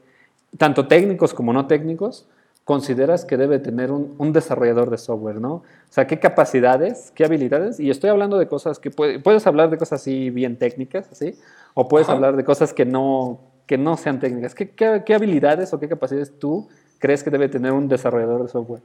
tanto 0.58 0.88
técnicos 0.88 1.36
como 1.36 1.54
no 1.54 1.68
técnicos, 1.68 2.26
consideras 2.63 3.26
que 3.26 3.38
debe 3.38 3.60
tener 3.60 3.92
un, 3.92 4.34
desarrollador 4.34 4.90
de 4.90 4.98
software, 4.98 5.40
¿no? 5.40 5.54
O 5.54 5.63
sea, 5.92 6.08
¿qué 6.08 6.18
capacidades, 6.18 7.12
qué 7.13 7.26
habilidades? 7.26 7.80
Y 7.80 7.92
estoy 7.92 8.10
hablando 8.10 8.40
de 8.40 8.48
cosas 8.48 8.80
que 8.80 8.90
puedes 8.90 9.46
hablar 9.46 9.70
de 9.70 9.78
cosas 9.78 10.02
así 10.02 10.32
bien 10.32 10.58
técnicas, 10.58 11.08
¿sí? 11.12 11.36
O 11.76 11.88
puedes 11.88 12.10
hablar 12.10 12.36
de 12.36 12.44
cosas 12.44 12.74
que 12.74 12.84
no, 12.84 13.40
que 13.67 13.77
no 13.77 13.97
sean 13.97 14.19
técnicas. 14.19 14.56
¿Qué, 14.56 15.13
habilidades 15.13 15.73
o 15.73 15.80
qué 15.80 15.89
capacidades 15.89 16.39
tú 16.39 16.69
crees 16.99 17.23
que 17.23 17.30
debe 17.30 17.49
tener 17.49 17.73
un 17.73 17.88
desarrollador 17.88 18.43
de 18.43 18.49
software? 18.49 18.82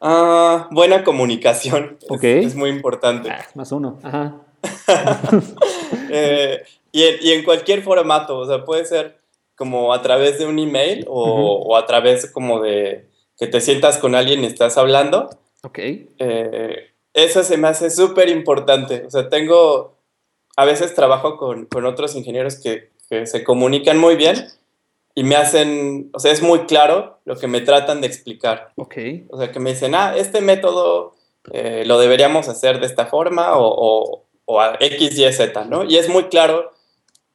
Ah, 0.00 0.68
buena 0.70 1.04
comunicación. 1.04 1.96
Es, 2.22 2.56
muy 2.56 2.70
importante. 2.70 3.30
Ah, 3.30 3.46
más 3.54 3.72
uno. 3.72 3.98
Ajá. 4.02 4.36
Eh, 6.12 6.62
y, 6.90 7.30
en, 7.30 7.44
cualquier 7.44 7.82
formato, 7.82 8.38
o 8.38 8.46
sea, 8.46 8.64
puede 8.64 8.84
ser 8.84 9.20
como 9.54 9.92
a 9.92 10.02
través 10.02 10.40
de 10.40 10.46
un 10.46 10.58
email 10.58 11.04
o, 11.08 11.76
a 11.76 11.86
través 11.86 12.28
como 12.32 12.60
de 12.60 13.06
que 13.38 13.46
te 13.46 13.60
sientas 13.60 13.98
con 13.98 14.16
alguien 14.16 14.42
y 14.42 14.46
estás 14.46 14.76
hablando. 14.76 15.30
Ok. 15.62 15.78
Eh, 15.78 16.90
eso 17.14 17.44
se 17.44 17.56
me 17.58 17.68
hace 17.68 17.90
súper 17.90 18.28
importante. 18.28 19.04
O 19.06 19.10
sea, 19.10 19.28
tengo, 19.28 19.98
a 20.56 20.64
veces 20.64 20.96
trabajo 20.96 21.36
con, 21.36 21.66
con 21.66 21.86
otros 21.86 22.16
ingenieros 22.16 22.56
que, 22.56 22.90
que 23.10 23.26
se 23.26 23.42
comunican 23.42 23.98
muy 23.98 24.14
bien 24.14 24.46
y 25.16 25.24
me 25.24 25.34
hacen, 25.34 26.10
o 26.14 26.20
sea, 26.20 26.30
es 26.32 26.40
muy 26.40 26.60
claro 26.60 27.18
lo 27.24 27.36
que 27.36 27.48
me 27.48 27.60
tratan 27.60 28.00
de 28.00 28.06
explicar. 28.06 28.72
Ok. 28.76 28.96
O 29.28 29.36
sea, 29.36 29.50
que 29.50 29.58
me 29.58 29.70
dicen, 29.70 29.94
ah, 29.96 30.14
este 30.16 30.40
método 30.40 31.16
eh, 31.52 31.82
lo 31.84 31.98
deberíamos 31.98 32.48
hacer 32.48 32.78
de 32.78 32.86
esta 32.86 33.06
forma 33.06 33.58
o, 33.58 34.24
o, 34.44 34.60
a 34.60 34.76
X, 34.78 35.18
Y, 35.18 35.32
Z, 35.32 35.64
¿no? 35.64 35.84
Y 35.84 35.96
es 35.96 36.08
muy 36.08 36.24
claro 36.24 36.72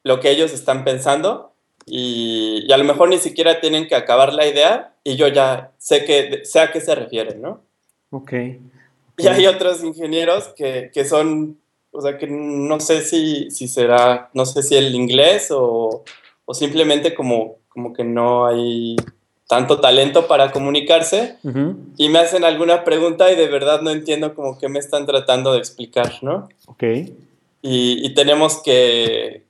lo 0.02 0.18
que 0.20 0.30
ellos 0.30 0.52
están 0.52 0.84
pensando 0.84 1.52
y, 1.84 2.64
y, 2.66 2.72
a 2.72 2.78
lo 2.78 2.84
mejor 2.84 3.10
ni 3.10 3.18
siquiera 3.18 3.60
tienen 3.60 3.86
que 3.86 3.94
acabar 3.94 4.32
la 4.32 4.46
idea 4.46 4.94
y 5.04 5.16
yo 5.16 5.28
ya 5.28 5.72
sé, 5.78 6.04
que, 6.04 6.44
sé 6.44 6.60
a 6.60 6.72
qué 6.72 6.80
se 6.80 6.94
refieren, 6.94 7.42
¿no? 7.42 7.60
Ok. 8.10 8.32
Y 9.18 9.26
hay 9.28 9.46
otros 9.46 9.84
ingenieros 9.84 10.48
que, 10.48 10.90
que 10.92 11.04
son 11.04 11.58
o 11.96 12.02
sea 12.02 12.18
que 12.18 12.26
no 12.26 12.78
sé 12.80 13.02
si, 13.02 13.50
si 13.50 13.68
será, 13.68 14.30
no 14.34 14.44
sé 14.44 14.62
si 14.62 14.76
el 14.76 14.94
inglés 14.94 15.50
o, 15.50 16.04
o, 16.44 16.54
simplemente 16.54 17.14
como, 17.14 17.56
como 17.68 17.92
que 17.92 18.04
no 18.04 18.46
hay 18.46 18.96
tanto 19.48 19.80
talento 19.80 20.26
para 20.26 20.50
comunicarse 20.50 21.36
y 21.96 22.08
me 22.08 22.18
hacen 22.18 22.44
alguna 22.44 22.84
pregunta 22.84 23.30
y 23.32 23.36
de 23.36 23.48
verdad 23.48 23.80
no 23.80 23.90
entiendo 23.90 24.34
como 24.34 24.58
qué 24.58 24.68
me 24.68 24.80
están 24.80 25.06
tratando 25.06 25.52
de 25.52 25.58
explicar, 25.58 26.12
¿no? 26.22 26.48
Ok. 26.66 26.82
Y, 27.62 28.06
y 28.06 28.14
tenemos 28.14 28.62
que, 28.62 29.44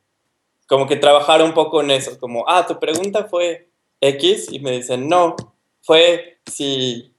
como 0.66 0.86
que 0.86 0.96
trabajar 0.96 1.42
un 1.42 1.54
poco 1.54 1.80
en 1.80 1.90
eso, 1.90 2.18
como, 2.18 2.44
ah, 2.48 2.66
tu 2.66 2.78
pregunta 2.78 3.24
fue 3.24 3.68
X 4.00 4.48
y 4.50 4.60
me 4.60 4.72
dicen, 4.72 5.08
no, 5.08 5.34
fue 5.82 6.38
si 6.46 7.12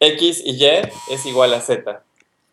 X 0.00 0.42
y 0.44 0.62
Y 0.62 0.66
es 1.10 1.26
igual 1.26 1.54
a 1.54 1.60
Z. 1.60 2.04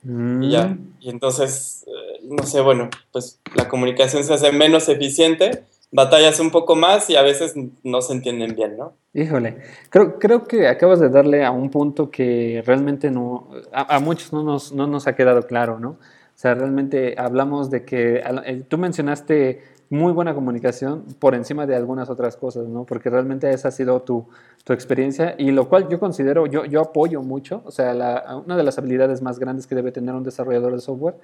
Y 0.05 0.51
ya. 0.51 0.67
Mm. 0.67 0.93
Y 0.99 1.09
entonces, 1.09 1.85
eh, 1.87 2.19
no 2.23 2.43
sé, 2.43 2.61
bueno, 2.61 2.89
pues 3.11 3.39
la 3.55 3.67
comunicación 3.67 4.23
se 4.23 4.33
hace 4.33 4.51
menos 4.51 4.87
eficiente, 4.89 5.63
batallas 5.91 6.39
un 6.39 6.51
poco 6.51 6.75
más 6.75 7.09
y 7.09 7.15
a 7.15 7.21
veces 7.21 7.55
no 7.83 8.01
se 8.01 8.13
entienden 8.13 8.55
bien, 8.55 8.77
¿no? 8.77 8.93
Híjole, 9.13 9.57
creo, 9.89 10.19
creo 10.19 10.43
que 10.43 10.67
acabas 10.67 10.99
de 10.99 11.09
darle 11.09 11.45
a 11.45 11.51
un 11.51 11.69
punto 11.69 12.11
que 12.11 12.61
realmente 12.65 13.09
no, 13.09 13.49
a, 13.71 13.99
muchos 13.99 14.33
no 14.33 14.43
nos, 14.43 14.73
no 14.73 14.87
nos 14.87 15.07
ha 15.07 15.15
quedado 15.15 15.43
claro, 15.43 15.79
¿no? 15.79 15.97
O 16.35 16.37
sea, 16.37 16.53
realmente 16.53 17.15
hablamos 17.17 17.69
de 17.69 17.85
que, 17.85 18.21
eh, 18.45 18.63
tú 18.67 18.77
mencionaste 18.77 19.61
muy 19.89 20.11
buena 20.11 20.33
comunicación 20.33 21.05
por 21.19 21.33
encima 21.33 21.65
de 21.65 21.75
algunas 21.75 22.09
otras 22.09 22.35
cosas, 22.35 22.67
¿no? 22.67 22.83
Porque 22.85 23.09
realmente 23.09 23.49
esa 23.51 23.69
ha 23.69 23.71
sido 23.71 24.01
tu, 24.01 24.27
tu 24.63 24.73
experiencia 24.73 25.35
y 25.37 25.51
lo 25.51 25.69
cual 25.69 25.87
yo 25.89 25.99
considero, 25.99 26.47
yo, 26.47 26.65
yo 26.65 26.81
apoyo 26.81 27.21
mucho, 27.21 27.61
o 27.65 27.71
sea, 27.71 27.93
la, 27.93 28.41
una 28.43 28.57
de 28.57 28.63
las 28.63 28.77
habilidades 28.77 29.21
más 29.21 29.39
grandes 29.39 29.67
que 29.67 29.75
debe 29.75 29.91
tener 29.91 30.15
un 30.15 30.23
desarrollador 30.23 30.73
de 30.73 30.81
software 30.81 31.15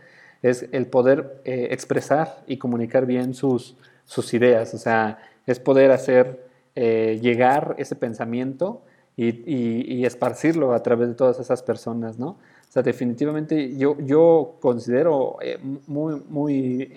es 0.41 0.67
el 0.71 0.87
poder 0.87 1.41
eh, 1.43 1.69
expresar 1.71 2.43
y 2.47 2.57
comunicar 2.57 3.05
bien 3.05 3.33
sus, 3.33 3.75
sus 4.05 4.33
ideas, 4.33 4.73
o 4.73 4.77
sea, 4.77 5.19
es 5.45 5.59
poder 5.59 5.91
hacer 5.91 6.45
eh, 6.75 7.19
llegar 7.21 7.75
ese 7.79 7.95
pensamiento 7.95 8.83
y, 9.17 9.27
y, 9.45 10.05
esparcirlo 10.05 10.73
a 10.73 10.81
través 10.81 11.09
de 11.09 11.15
todas 11.15 11.37
esas 11.39 11.61
personas, 11.61 12.17
¿no? 12.17 12.37
O 12.71 12.73
sea, 12.73 12.83
definitivamente 12.83 13.75
yo, 13.77 13.97
yo 13.99 14.55
considero 14.61 15.37
eh, 15.41 15.59
muy, 15.87 16.21
muy 16.29 16.89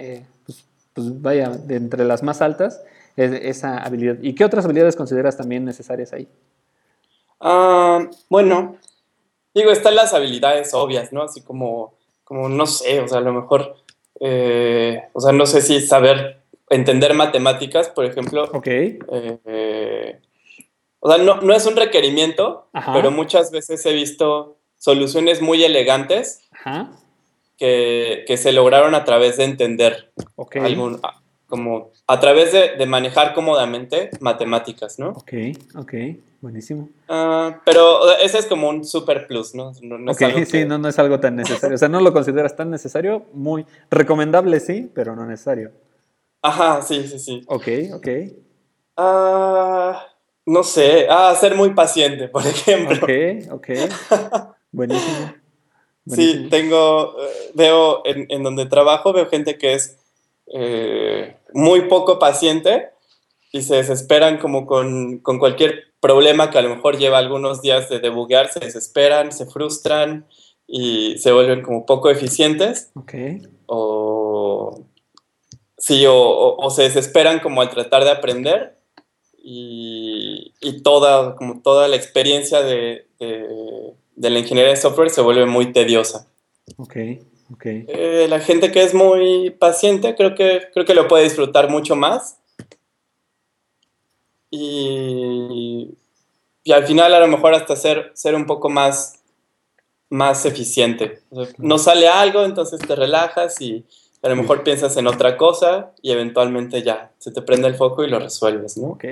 pues 0.95 1.21
vaya, 1.21 1.51
de 1.51 1.77
entre 1.77 2.05
las 2.05 2.23
más 2.23 2.41
altas, 2.41 2.83
es 3.17 3.33
esa 3.33 3.79
habilidad. 3.79 4.17
¿Y 4.23 4.35
qué 4.35 4.45
otras 4.45 4.65
habilidades 4.65 4.97
consideras 4.97 5.37
también 5.37 5.65
necesarias 5.65 6.13
ahí? 6.13 6.29
Ah, 7.41 8.09
bueno, 8.31 8.77
digo, 9.53 9.71
están 9.71 9.97
las 9.97 10.15
habilidades 10.15 10.73
obvias, 10.73 11.13
¿no? 11.13 11.23
Así 11.23 11.43
como, 11.43 11.95
como 12.23 12.49
no 12.49 12.67
sé, 12.67 13.01
o 13.01 13.09
sea, 13.09 13.19
a 13.19 13.23
lo 13.23 13.33
mejor, 13.33 13.77
eh, 14.21 15.03
o 15.13 15.21
sea, 15.21 15.33
no 15.33 15.47
sé 15.47 15.61
si 15.61 15.81
saber 15.81 16.43
entender 16.71 17.13
matemáticas, 17.15 17.89
por 17.89 18.05
ejemplo. 18.05 18.45
Ok. 18.53 18.67
Eh, 18.69 20.21
o 21.01 21.11
sea, 21.11 21.23
no, 21.23 21.41
no, 21.41 21.55
es 21.55 21.67
un 21.67 21.77
requerimiento, 21.77 22.69
pero 22.95 23.11
muchas 23.11 23.51
veces 23.51 23.85
he 23.85 23.93
visto 23.93 24.57
soluciones 24.85 25.41
muy 25.41 25.65
elegantes 25.65 26.41
Ajá 26.53 26.91
que, 27.59 28.37
se 28.37 28.53
lograron 28.53 28.95
a 28.95 29.05
través 29.05 29.37
de 29.37 29.45
entender 29.45 30.13
algún, 30.61 31.01
como 31.47 31.91
a 32.07 32.21
través 32.21 32.53
de, 32.53 32.87
manejar 32.87 33.35
cómodamente 33.35 34.11
matemáticas, 34.21 34.99
¿no? 34.99 35.11
Ok, 35.11 35.33
ok, 35.77 35.95
buenísimo. 36.41 36.89
Ah, 37.09 37.61
pero 37.65 38.17
ese 38.19 38.39
es 38.39 38.47
como 38.47 38.69
un 38.69 38.85
super 38.85 39.27
plus, 39.27 39.55
¿no? 39.55 39.73
no, 39.83 40.13
ok, 40.13 40.23
sí, 40.47 40.65
no, 40.65 40.79
no 40.79 40.89
es 40.89 40.99
algo 40.99 41.21
tan 41.21 41.37
necesario. 41.37 41.75
O 41.75 41.79
sea, 41.79 41.89
no 41.89 42.01
lo 42.01 42.13
consideras 42.13 42.57
tan 42.57 42.71
necesario, 42.71 43.25
muy 43.33 43.65
recomendable, 43.91 44.61
sí, 44.61 44.91
pero 44.95 45.15
no 45.15 45.25
necesario. 45.27 45.73
Ajá, 46.43 46.83
sí, 46.83 47.07
sí, 47.09 47.19
sí. 47.19 47.43
Ok, 47.47 47.69
ok. 47.95 48.09
Ah, 48.97 50.07
no 50.47 50.63
sé, 50.63 51.07
ah, 51.09 51.35
ser 51.41 51.55
muy 51.55 51.71
paciente, 51.71 52.29
por 52.29 52.47
ejemplo. 52.47 52.99
Ok, 53.03 53.53
ok. 53.53 53.69
Buenísimo. 54.75 55.33
Sí, 56.07 56.49
tengo, 56.51 57.17
eh, 57.19 57.51
veo 57.55 58.03
en, 58.05 58.43
donde 58.43 58.67
trabajo, 58.67 59.13
veo 59.13 59.27
gente 59.27 59.57
que 59.57 59.75
es 59.75 59.97
eh, 60.49 61.37
muy 61.55 61.83
poco 61.83 62.19
paciente 62.19 62.91
y 63.53 63.63
se 63.63 63.77
desesperan 63.77 64.39
como 64.39 64.67
con, 64.67 65.21
cualquier 65.21 65.85
problema 66.01 66.51
que 66.51 66.59
a 66.59 66.63
lo 66.63 66.75
mejor 66.75 66.99
lleva 66.99 67.19
algunos 67.19 67.63
días 67.63 67.89
de 67.89 68.01
debuguear, 68.01 68.49
se 68.49 68.61
desesperan, 68.61 69.33
se 69.33 69.47
frustran 69.47 70.27
y 70.67 71.17
se 71.19 71.33
vuelven 71.33 71.63
como 71.63 71.87
poco 71.87 72.11
eficientes. 72.11 72.91
Ok. 72.97 73.15
O, 73.67 74.83
sí, 75.79 76.05
o, 76.07 76.69
se 76.71 76.83
desesperan 76.83 77.39
como 77.41 77.63
al 77.63 77.71
tratar 77.71 78.05
de 78.05 78.11
aprender 78.11 78.77
y, 79.39 80.53
toda, 80.83 81.37
como 81.37 81.63
toda 81.63 81.89
la 81.89 81.97
experiencia 81.97 82.61
de 82.61 83.07
de 83.19 83.95
la 84.17 84.39
ingeniería 84.39 84.71
de 84.71 84.77
software 84.77 85.11
se 85.11 85.21
vuelve 85.21 85.47
muy 85.47 85.73
tediosa. 85.73 86.27
Ok, 86.77 86.97
ok. 87.53 87.67
Eh, 87.67 88.27
la 88.29 88.41
gente 88.41 88.73
que 88.73 88.83
es 88.83 88.95
muy 88.95 89.51
paciente 89.51 90.15
creo 90.15 90.35
que, 90.35 90.63
creo 90.73 90.85
que 90.85 90.95
lo 90.95 91.09
puede 91.09 91.25
disfrutar 91.25 91.69
mucho 91.69 91.97
más. 91.97 92.39
Y, 94.51 95.97
y 96.63 96.73
al 96.73 96.87
final 96.87 97.13
a 97.13 97.21
lo 97.21 97.29
mejor 97.29 97.55
hasta 97.55 97.77
ser, 97.77 98.13
ser 98.15 98.35
un 98.35 98.47
poco 98.47 98.71
más, 98.71 99.21
más 100.09 100.47
eficiente. 100.47 101.21
no 101.59 101.79
sale 101.79 102.09
algo, 102.09 102.45
entonces 102.45 102.81
te 102.81 102.95
relajas 102.95 103.61
y 103.61 103.85
a 104.23 104.29
lo 104.29 104.37
mejor 104.37 104.63
piensas 104.63 104.97
en 104.97 105.07
otra 105.07 105.37
cosa 105.37 105.93
y 106.01 106.11
eventualmente 106.11 106.83
ya 106.83 107.13
se 107.19 107.31
te 107.31 107.43
prende 107.43 107.69
el 107.69 107.75
foco 107.75 108.05
y 108.05 108.09
lo 108.09 108.19
resuelves, 108.19 108.79
¿no? 108.79 108.89
Ok. 108.89 109.05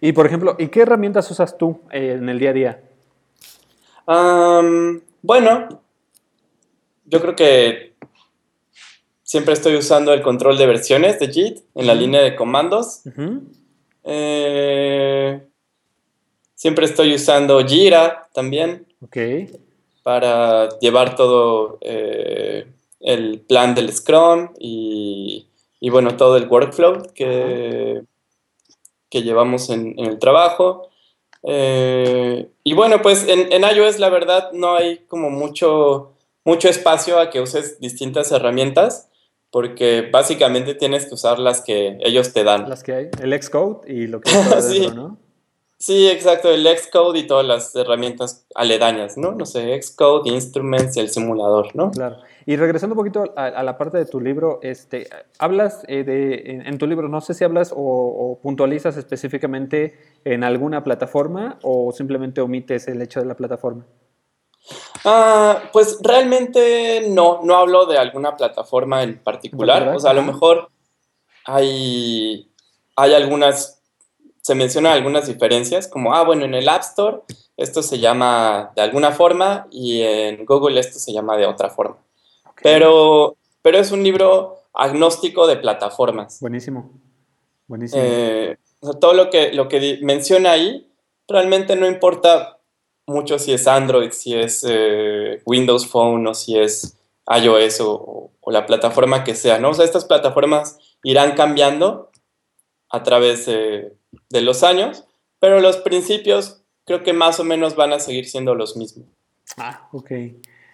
Y 0.00 0.12
por 0.12 0.26
ejemplo, 0.26 0.54
¿y 0.58 0.68
qué 0.68 0.82
herramientas 0.82 1.28
usas 1.30 1.58
tú 1.58 1.80
eh, 1.90 2.16
en 2.18 2.28
el 2.28 2.38
día 2.38 2.50
a 2.50 2.52
día? 2.52 2.80
Bueno, 4.06 5.82
yo 7.04 7.20
creo 7.20 7.36
que 7.36 7.94
siempre 9.22 9.54
estoy 9.54 9.76
usando 9.76 10.12
el 10.12 10.22
control 10.22 10.56
de 10.56 10.66
versiones 10.66 11.18
de 11.18 11.28
JIT 11.28 11.58
en 11.74 11.86
la 11.86 11.94
línea 11.94 12.22
de 12.22 12.36
comandos. 12.36 13.02
Eh, 14.04 15.40
siempre 16.54 16.86
estoy 16.86 17.14
usando 17.14 17.64
Jira 17.66 18.28
también. 18.32 18.86
Para 20.02 20.68
llevar 20.78 21.16
todo 21.16 21.78
eh, 21.80 22.66
el 23.00 23.40
plan 23.40 23.74
del 23.74 23.92
Scrum 23.92 24.50
y, 24.60 25.48
bueno, 25.90 26.16
todo 26.16 26.36
el 26.36 26.46
workflow 26.46 27.12
que, 27.12 28.02
que 29.10 29.22
llevamos 29.22 29.70
en 29.70 29.98
el 29.98 30.20
trabajo. 30.20 30.88
Eh, 31.48 32.48
y 32.64 32.74
bueno, 32.74 33.00
pues 33.02 33.26
en, 33.28 33.52
en, 33.52 33.62
iOS 33.62 34.00
la 34.00 34.08
verdad 34.08 34.50
no 34.52 34.74
hay 34.74 34.98
como 35.06 35.30
mucho, 35.30 36.12
mucho 36.44 36.68
espacio 36.68 37.20
a 37.20 37.30
que 37.30 37.40
uses 37.40 37.78
distintas 37.78 38.32
herramientas 38.32 39.08
porque 39.50 40.08
básicamente 40.12 40.74
tienes 40.74 41.06
que 41.06 41.14
usar 41.14 41.38
las 41.38 41.60
que 41.60 41.98
ellos 42.00 42.32
te 42.32 42.44
dan. 42.44 42.68
Las 42.68 42.82
que 42.82 42.92
hay, 42.92 43.08
el 43.22 43.40
Xcode 43.40 43.90
y 43.90 44.06
lo 44.06 44.20
que 44.20 44.30
hay 44.30 44.62
sí. 44.62 44.88
¿no? 44.94 45.18
Sí, 45.78 46.08
exacto, 46.08 46.50
el 46.50 46.66
Xcode 46.66 47.20
y 47.20 47.26
todas 47.26 47.46
las 47.46 47.74
herramientas 47.76 48.46
aledañas, 48.54 49.16
¿no? 49.16 49.32
No 49.32 49.46
sé, 49.46 49.80
Xcode, 49.80 50.30
Instruments 50.30 50.96
y 50.96 51.00
el 51.00 51.10
simulador, 51.10 51.76
¿no? 51.76 51.90
Claro. 51.90 52.16
Y 52.48 52.54
regresando 52.54 52.94
un 52.94 52.98
poquito 52.98 53.24
a, 53.36 53.62
la 53.64 53.76
parte 53.76 53.98
de 53.98 54.06
tu 54.06 54.20
libro, 54.20 54.60
este, 54.62 55.08
hablas 55.40 55.82
eh, 55.88 56.04
de, 56.04 56.62
en, 56.64 56.78
tu 56.78 56.86
libro, 56.86 57.08
no 57.08 57.20
sé 57.20 57.34
si 57.34 57.42
hablas 57.42 57.72
o, 57.74 58.38
puntualizas 58.40 58.96
específicamente 58.96 59.98
en 60.24 60.44
alguna 60.44 60.84
plataforma 60.84 61.58
o 61.62 61.90
simplemente 61.90 62.40
omites 62.40 62.86
el 62.86 63.02
hecho 63.02 63.18
de 63.18 63.26
la 63.26 63.34
plataforma. 63.34 63.84
Ah, 65.04 65.60
pues 65.72 65.98
realmente 66.04 67.08
no, 67.08 67.40
no 67.42 67.56
hablo 67.56 67.84
de 67.86 67.98
alguna 67.98 68.36
plataforma 68.36 69.02
en 69.02 69.18
particular. 69.18 69.88
O 69.88 69.98
sea, 69.98 70.12
a 70.12 70.14
lo 70.14 70.22
mejor 70.22 70.68
hay, 71.44 72.48
hay 72.94 73.14
algunas, 73.14 73.82
se 74.40 74.54
mencionan 74.54 74.92
algunas 74.92 75.26
diferencias, 75.26 75.88
como, 75.88 76.14
ah, 76.14 76.22
bueno, 76.22 76.44
en 76.44 76.54
el 76.54 76.68
App 76.68 76.82
Store 76.82 77.22
esto 77.56 77.82
se 77.82 77.98
llama 77.98 78.70
de 78.76 78.82
alguna 78.82 79.10
forma 79.10 79.66
y 79.72 80.02
en 80.02 80.44
Google 80.46 80.78
esto 80.78 81.00
se 81.00 81.12
llama 81.12 81.36
de 81.36 81.46
otra 81.46 81.70
forma. 81.70 82.05
Pero, 82.66 83.36
pero 83.62 83.78
es 83.78 83.92
un 83.92 84.02
libro 84.02 84.64
agnóstico 84.74 85.46
de 85.46 85.56
plataformas. 85.56 86.40
Buenísimo. 86.40 86.90
Buenísimo. 87.68 88.02
Eh, 88.04 88.58
todo 89.00 89.14
lo 89.14 89.30
que, 89.30 89.52
lo 89.52 89.68
que 89.68 90.00
menciona 90.02 90.50
ahí 90.50 90.90
realmente 91.28 91.76
no 91.76 91.86
importa 91.86 92.58
mucho 93.06 93.38
si 93.38 93.52
es 93.52 93.68
Android, 93.68 94.10
si 94.10 94.34
es 94.34 94.66
eh, 94.68 95.40
Windows 95.46 95.86
Phone 95.86 96.26
o 96.26 96.34
si 96.34 96.58
es 96.58 96.98
iOS 97.28 97.80
o, 97.82 98.30
la 98.48 98.66
plataforma 98.66 99.22
que 99.22 99.36
sea, 99.36 99.58
¿no? 99.58 99.70
O 99.70 99.74
sea, 99.74 99.84
estas 99.84 100.04
plataformas 100.04 100.78
irán 101.02 101.34
cambiando 101.34 102.10
a 102.90 103.02
través 103.02 103.46
de 103.46 104.40
los 104.40 104.62
años, 104.62 105.04
pero 105.40 105.60
los 105.60 105.76
principios 105.78 106.62
creo 106.84 107.02
que 107.02 107.12
más 107.12 107.38
o 107.40 107.44
menos 107.44 107.74
van 107.76 107.92
a 107.92 108.00
seguir 108.00 108.28
siendo 108.28 108.54
los 108.54 108.76
mismos. 108.76 109.06
Ah, 109.56 109.88
ok. 109.92 110.10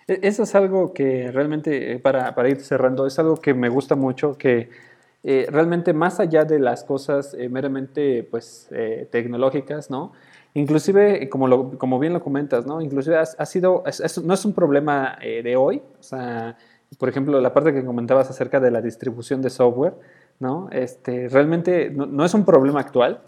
E, 0.09 0.21
eso 0.23 0.43
es 0.43 0.55
algo 0.55 0.93
que 0.93 1.31
realmente, 1.31 1.93
eh, 1.93 1.99
para, 1.99 2.35
para, 2.35 2.49
ir 2.49 2.61
cerrando, 2.61 3.07
es 3.07 3.19
algo 3.19 3.37
que 3.37 3.55
me 3.55 3.69
gusta 3.69 3.95
mucho, 3.95 4.37
que 4.37 4.71
eh, 5.23 5.47
realmente 5.51 5.93
más 5.93 6.19
allá 6.21 6.45
de 6.45 6.59
las 6.59 6.85
cosas 6.85 7.35
eh, 7.35 7.49
meramente 7.49 8.25
pues, 8.25 8.69
tecnológicas, 9.11 9.91
¿no? 9.91 10.13
Inclusive, 10.55 11.29
como, 11.31 11.49
lo, 11.49 11.79
como 11.79 11.99
bien 11.99 12.13
lo 12.13 12.23
comentas, 12.23 12.67
¿no? 12.67 12.83
Inclusive 12.83 13.17
ha, 13.17 13.47
sido, 13.47 13.85
no 14.23 14.35
es 14.35 14.45
un 14.45 14.53
problema 14.53 15.17
de 15.23 15.57
hoy, 15.57 15.81
o 15.99 16.03
sea, 16.03 16.59
por 16.99 17.09
ejemplo, 17.09 17.41
la 17.41 17.55
parte 17.55 17.73
que 17.73 17.83
comentabas 17.83 18.29
acerca 18.29 18.61
de 18.61 18.71
la 18.71 18.83
distribución 18.83 19.41
de 19.41 19.49
software, 19.49 19.95
¿no? 20.41 20.69
Este, 20.71 21.31
realmente 21.31 21.89
no, 21.89 22.23
es 22.23 22.35
un 22.35 22.45
problema 22.45 22.81
actual, 22.81 23.23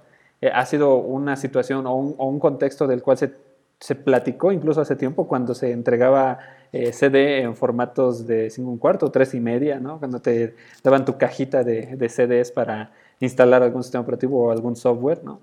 ha 0.53 0.67
sido 0.67 0.97
una 0.97 1.37
situación 1.37 1.87
o 1.87 1.95
un, 1.95 2.39
contexto 2.39 2.87
del 2.87 3.03
cual 3.03 3.17
se, 3.17 3.33
se, 3.81 3.95
platicó 3.95 4.53
incluso 4.53 4.83
hace 4.83 4.95
tiempo 4.95 5.27
cuando 5.27 5.55
se 5.55 5.73
entregaba 5.73 6.41
eh, 6.75 6.93
CD 6.93 7.43
en 7.43 7.55
formatos 7.55 8.27
de 8.27 8.51
5 8.51 8.69
un 8.69 8.79
cuarto, 8.79 9.13
3 9.13 9.35
y 9.35 9.41
media, 9.41 9.79
¿no? 9.79 10.01
Cuando 10.01 10.21
te 10.21 10.57
daban 10.83 11.05
tu 11.05 11.17
cajita 11.17 11.63
de, 11.63 11.95
de 11.95 12.09
CDs 12.09 12.51
para 12.51 12.91
instalar 13.21 13.63
algún 13.63 13.85
sistema 13.85 14.03
operativo 14.03 14.47
o 14.47 14.51
algún 14.51 14.75
software, 14.75 15.23
¿no? 15.23 15.35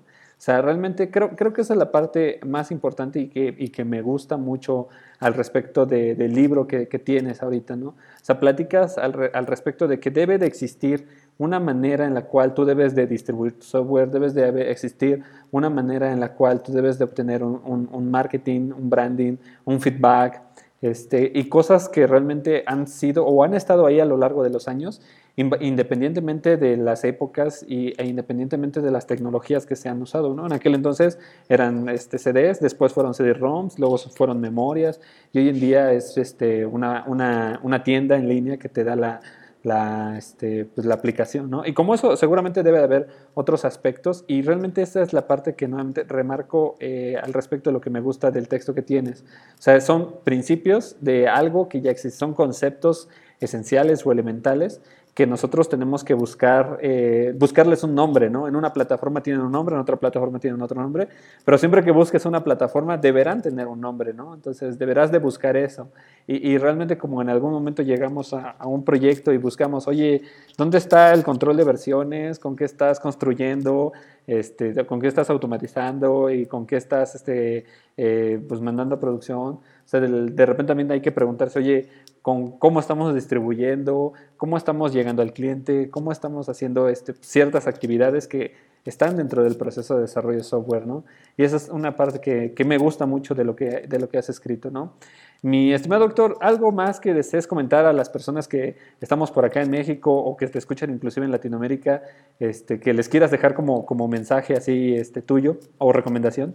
O 0.42 0.44
sea, 0.44 0.60
realmente 0.60 1.10
creo, 1.10 1.36
creo 1.36 1.52
que 1.54 1.62
esa 1.62 1.72
es 1.72 1.78
la 1.78 1.90
parte 1.90 2.40
más 2.44 2.70
importante 2.70 3.20
y 3.20 3.28
que, 3.28 3.54
y 3.56 3.68
que 3.68 3.84
me 3.84 4.02
gusta 4.02 4.36
mucho 4.36 4.88
al 5.20 5.32
respecto 5.34 5.86
de, 5.86 6.16
del 6.16 6.34
libro 6.34 6.66
que, 6.66 6.88
que, 6.88 6.98
tienes 6.98 7.42
ahorita, 7.42 7.76
¿no? 7.76 7.90
O 7.90 7.94
sea, 8.20 8.38
pláticas 8.40 8.98
al, 8.98 9.30
al, 9.32 9.46
respecto 9.46 9.86
de 9.88 10.00
que 10.00 10.10
debe 10.10 10.36
de 10.36 10.46
existir 10.46 11.06
una 11.38 11.60
manera 11.60 12.04
en 12.06 12.12
la 12.12 12.22
cual 12.22 12.52
tú 12.54 12.64
debes 12.64 12.94
de 12.94 13.06
distribuir 13.06 13.52
tu 13.52 13.62
software, 13.62 14.10
debes 14.10 14.34
de 14.34 14.70
existir 14.70 15.22
una 15.50 15.70
manera 15.70 16.12
en 16.12 16.20
la 16.20 16.32
cual 16.32 16.60
tú 16.60 16.72
debes 16.72 16.98
de 16.98 17.04
obtener 17.04 17.42
un, 17.42 17.62
un, 17.64 17.88
un 17.90 18.10
marketing, 18.10 18.72
un 18.72 18.90
branding, 18.90 19.36
un 19.64 19.80
feedback, 19.80 20.42
este, 20.82 21.30
y 21.34 21.48
cosas 21.48 21.88
que 21.88 22.06
realmente 22.06 22.64
han 22.66 22.86
sido 22.86 23.24
o 23.24 23.44
han 23.44 23.54
estado 23.54 23.86
ahí 23.86 24.00
a 24.00 24.04
lo 24.04 24.16
largo 24.16 24.42
de 24.42 24.50
los 24.50 24.68
años 24.68 25.00
independientemente 25.36 26.56
de 26.58 26.76
las 26.76 27.04
épocas 27.04 27.64
y, 27.66 27.94
e 27.98 28.06
independientemente 28.06 28.82
de 28.82 28.90
las 28.90 29.06
tecnologías 29.06 29.64
que 29.64 29.76
se 29.76 29.88
han 29.88 30.02
usado. 30.02 30.34
¿no? 30.34 30.44
En 30.44 30.52
aquel 30.52 30.74
entonces 30.74 31.18
eran 31.48 31.88
este, 31.88 32.18
CDs, 32.18 32.60
después 32.60 32.92
fueron 32.92 33.14
CD-ROMs, 33.14 33.78
luego 33.78 33.96
fueron 33.96 34.40
memorias 34.40 35.00
y 35.32 35.38
hoy 35.38 35.48
en 35.48 35.60
día 35.60 35.92
es 35.92 36.18
este, 36.18 36.66
una, 36.66 37.04
una, 37.06 37.60
una 37.62 37.82
tienda 37.82 38.16
en 38.16 38.28
línea 38.28 38.58
que 38.58 38.68
te 38.68 38.84
da 38.84 38.94
la, 38.94 39.20
la, 39.62 40.16
este, 40.18 40.64
pues 40.64 40.86
la 40.86 40.94
aplicación, 40.94 41.50
¿no? 41.50 41.64
Y 41.64 41.72
como 41.72 41.94
eso 41.94 42.16
seguramente 42.16 42.62
debe 42.62 42.78
de 42.78 42.84
haber 42.84 43.08
otros 43.34 43.64
aspectos 43.64 44.24
y 44.26 44.42
realmente 44.42 44.82
esta 44.82 45.02
es 45.02 45.12
la 45.12 45.26
parte 45.26 45.54
que 45.54 45.68
nuevamente 45.68 46.04
remarco 46.04 46.76
eh, 46.80 47.16
al 47.22 47.32
respecto 47.32 47.70
de 47.70 47.74
lo 47.74 47.80
que 47.80 47.90
me 47.90 48.00
gusta 48.00 48.30
del 48.30 48.48
texto 48.48 48.74
que 48.74 48.82
tienes. 48.82 49.22
O 49.58 49.62
sea, 49.62 49.80
son 49.80 50.16
principios 50.24 50.96
de 51.00 51.28
algo 51.28 51.68
que 51.68 51.80
ya 51.80 51.90
existe, 51.90 52.18
son 52.18 52.34
conceptos 52.34 53.08
esenciales 53.40 54.06
o 54.06 54.12
elementales 54.12 54.80
que 55.14 55.26
nosotros 55.26 55.68
tenemos 55.68 56.04
que 56.04 56.14
buscar, 56.14 56.78
eh, 56.80 57.34
buscarles 57.36 57.84
un 57.84 57.94
nombre, 57.94 58.30
¿no? 58.30 58.48
En 58.48 58.56
una 58.56 58.72
plataforma 58.72 59.22
tienen 59.22 59.42
un 59.42 59.52
nombre, 59.52 59.74
en 59.74 59.80
otra 59.82 59.96
plataforma 59.96 60.38
tienen 60.38 60.62
otro 60.62 60.80
nombre, 60.80 61.06
pero 61.44 61.58
siempre 61.58 61.84
que 61.84 61.90
busques 61.90 62.24
una 62.24 62.42
plataforma 62.42 62.96
deberán 62.96 63.42
tener 63.42 63.66
un 63.66 63.78
nombre, 63.78 64.14
¿no? 64.14 64.32
Entonces 64.32 64.78
deberás 64.78 65.12
de 65.12 65.18
buscar 65.18 65.56
eso. 65.56 65.90
Y, 66.26 66.56
realmente 66.56 66.96
como 66.96 67.20
en 67.20 67.28
algún 67.28 67.50
momento 67.50 67.82
llegamos 67.82 68.32
a, 68.32 68.56
un 68.64 68.84
proyecto 68.84 69.32
y 69.32 69.38
buscamos, 69.38 69.88
oye, 69.88 70.22
¿dónde 70.56 70.78
está 70.78 71.12
el 71.12 71.24
control 71.24 71.56
de 71.56 71.64
versiones? 71.64 72.38
¿Con 72.38 72.54
qué 72.54 72.64
estás 72.64 73.00
construyendo? 73.00 73.92
Este, 74.26 74.86
¿Con 74.86 75.00
qué 75.00 75.08
estás 75.08 75.30
automatizando? 75.30 76.30
¿Y 76.30 76.46
con 76.46 76.64
qué 76.64 76.76
estás 76.76 77.16
este, 77.16 77.64
eh, 77.96 78.40
pues 78.48 78.60
mandando 78.60 78.94
a 78.94 79.00
producción? 79.00 79.54
O 79.54 79.60
sea, 79.84 80.00
de, 80.00 80.08
de 80.30 80.46
repente 80.46 80.70
también 80.70 80.92
hay 80.92 81.00
que 81.00 81.10
preguntarse, 81.10 81.58
oye, 81.58 81.88
con 82.22 82.52
cómo 82.52 82.80
estamos 82.80 83.14
distribuyendo, 83.14 84.12
cómo 84.36 84.56
estamos 84.56 84.92
llegando 84.92 85.22
al 85.22 85.32
cliente, 85.32 85.90
cómo 85.90 86.12
estamos 86.12 86.48
haciendo 86.48 86.88
este, 86.88 87.14
ciertas 87.20 87.66
actividades 87.66 88.28
que 88.28 88.54
están 88.84 89.16
dentro 89.16 89.44
del 89.44 89.56
proceso 89.56 89.96
de 89.96 90.02
desarrollo 90.02 90.38
de 90.38 90.44
software, 90.44 90.86
¿no? 90.86 91.04
Y 91.36 91.44
esa 91.44 91.56
es 91.56 91.68
una 91.68 91.96
parte 91.96 92.20
que, 92.20 92.64
me 92.64 92.78
gusta 92.78 93.06
mucho 93.06 93.34
de 93.34 93.44
lo 93.44 93.54
que, 93.54 93.86
de 93.86 93.98
lo 93.98 94.08
que 94.08 94.18
has 94.18 94.28
escrito, 94.28 94.70
¿no? 94.70 94.94
Mi 95.42 95.72
estimado 95.72 96.02
doctor, 96.02 96.36
¿algo 96.40 96.70
más 96.70 97.00
que 97.00 97.14
desees 97.14 97.48
comentar 97.48 97.84
a 97.84 97.92
las 97.92 98.08
personas 98.08 98.46
que 98.46 98.76
estamos 99.00 99.32
por 99.32 99.44
acá 99.44 99.60
en 99.60 99.70
México 99.70 100.16
o 100.16 100.36
que 100.36 100.46
te 100.46 100.58
escuchan 100.58 100.90
inclusive 100.90 101.26
en 101.26 101.32
Latinoamérica, 101.32 102.02
este, 102.38 102.78
que 102.78 102.94
les 102.94 103.08
quieras 103.08 103.32
dejar 103.32 103.54
como, 103.54 103.84
como 103.84 104.06
mensaje 104.06 104.54
así 104.54 104.94
este, 104.94 105.22
tuyo 105.22 105.58
o 105.78 105.92
recomendación? 105.92 106.54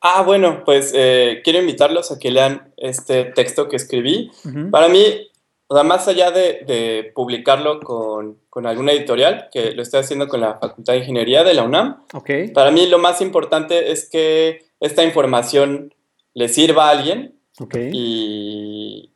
Ah, 0.00 0.22
bueno, 0.22 0.62
pues 0.64 0.92
eh, 0.94 1.40
quiero 1.42 1.58
invitarlos 1.58 2.12
a 2.12 2.18
que 2.18 2.30
lean 2.30 2.72
este 2.76 3.24
texto 3.24 3.68
que 3.68 3.76
escribí. 3.76 4.30
Para 4.70 4.88
mí, 4.88 5.28
o 5.66 5.74
sea, 5.74 5.82
más 5.82 6.06
allá 6.06 6.30
de, 6.30 7.10
publicarlo 7.14 7.80
con, 7.80 8.38
alguna 8.66 8.92
editorial, 8.92 9.48
que 9.52 9.72
lo 9.72 9.82
estoy 9.82 10.00
haciendo 10.00 10.28
con 10.28 10.40
la 10.40 10.58
Facultad 10.58 10.92
de 10.92 11.00
Ingeniería 11.00 11.44
de 11.44 11.54
la 11.54 11.64
UNAM, 11.64 12.04
para 12.54 12.70
mí 12.70 12.86
lo 12.86 12.98
más 12.98 13.20
importante 13.20 13.90
es 13.90 14.08
que 14.08 14.66
esta 14.80 15.04
información 15.04 15.94
le 16.34 16.48
sirva 16.48 16.88
a 16.88 16.90
alguien 16.90 17.34
y, 17.92 19.12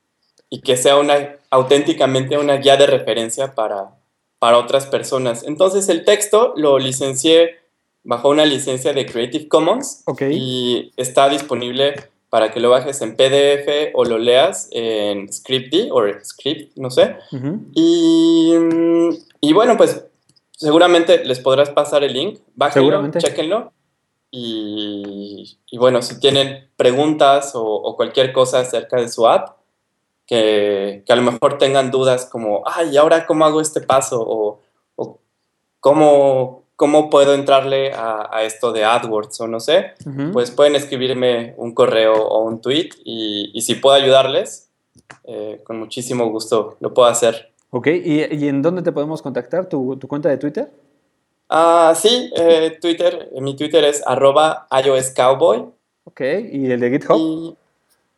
que 0.64 0.76
sea 0.76 0.96
una, 0.96 1.36
auténticamente 1.50 2.36
una 2.38 2.56
guía 2.56 2.76
de 2.76 2.86
referencia 2.86 3.54
para, 3.54 3.96
para 4.38 4.58
otras 4.58 4.86
personas. 4.86 5.44
Entonces 5.44 5.88
el 5.88 6.04
texto 6.04 6.52
lo 6.56 6.78
licencié 6.78 7.61
bajo 8.04 8.30
una 8.30 8.44
licencia 8.44 8.92
de 8.92 9.06
Creative 9.06 9.48
Commons 9.48 10.04
y 10.30 10.92
está 10.96 11.28
disponible 11.28 11.94
para 12.32 12.50
que 12.50 12.60
lo 12.60 12.70
bajes 12.70 13.02
en 13.02 13.14
PDF 13.14 13.92
o 13.94 14.04
lo 14.04 14.18
leas 14.18 14.68
en 14.72 15.30
Scripty 15.30 15.88
o 15.92 16.00
Script, 16.24 16.76
no 16.76 16.90
sé. 16.90 17.16
y, 17.74 18.54
y, 19.40 19.52
bueno, 19.52 19.76
pues 19.76 20.02
seguramente 20.50 21.24
les 21.24 21.40
podrás 21.40 21.68
pasar 21.70 22.04
el 22.04 22.14
link, 22.14 22.40
bájenlo, 22.54 23.10
chequenlo. 23.18 23.72
Y, 24.30 25.58
y, 25.70 25.76
bueno, 25.76 26.00
si 26.00 26.18
tienen 26.20 26.70
preguntas 26.76 27.52
o, 27.54 27.94
cualquier 27.96 28.32
cosa 28.32 28.60
acerca 28.60 28.96
de 28.96 29.10
su 29.10 29.28
app, 29.28 29.58
que, 30.26 31.02
que, 31.04 31.12
a 31.12 31.16
lo 31.16 31.22
mejor 31.30 31.58
tengan 31.58 31.90
dudas 31.90 32.24
como, 32.24 32.62
ay, 32.64 32.96
¿ahora 32.96 33.26
cómo 33.26 33.44
hago 33.44 33.60
este 33.60 33.82
paso? 33.82 34.24
O, 34.26 34.62
o 34.96 35.18
cómo, 35.80 36.61
cómo 36.82 37.10
puedo 37.10 37.32
entrarle 37.32 37.92
a, 37.94 38.42
esto 38.42 38.72
de 38.72 38.84
AdWords 38.84 39.40
o 39.40 39.46
no 39.46 39.60
sé, 39.60 39.92
pues 40.32 40.50
pueden 40.50 40.74
escribirme 40.74 41.54
un 41.56 41.74
correo 41.74 42.14
o 42.14 42.42
un 42.42 42.60
tweet 42.60 42.88
y, 43.04 43.60
si 43.60 43.76
puedo 43.76 43.94
ayudarles, 43.94 44.68
eh, 45.22 45.60
con 45.62 45.78
muchísimo 45.78 46.28
gusto 46.28 46.76
lo 46.80 46.92
puedo 46.92 47.06
hacer. 47.06 47.52
Ok, 47.70 47.86
¿y, 47.86 48.48
en 48.48 48.62
dónde 48.62 48.82
te 48.82 48.90
podemos 48.90 49.22
contactar? 49.22 49.66
¿Tu, 49.66 49.96
cuenta 50.08 50.28
de 50.28 50.38
Twitter? 50.38 50.72
Ah, 51.48 51.94
sí, 51.94 52.32
eh, 52.34 52.76
Twitter, 52.80 53.30
mi 53.40 53.54
Twitter 53.54 53.84
es 53.84 54.02
arroba 54.04 54.66
iOSCowboy. 54.72 55.64
Ok, 56.02 56.20
¿y 56.50 56.68
el 56.68 56.80
de 56.80 56.90
GitHub? 56.90 57.56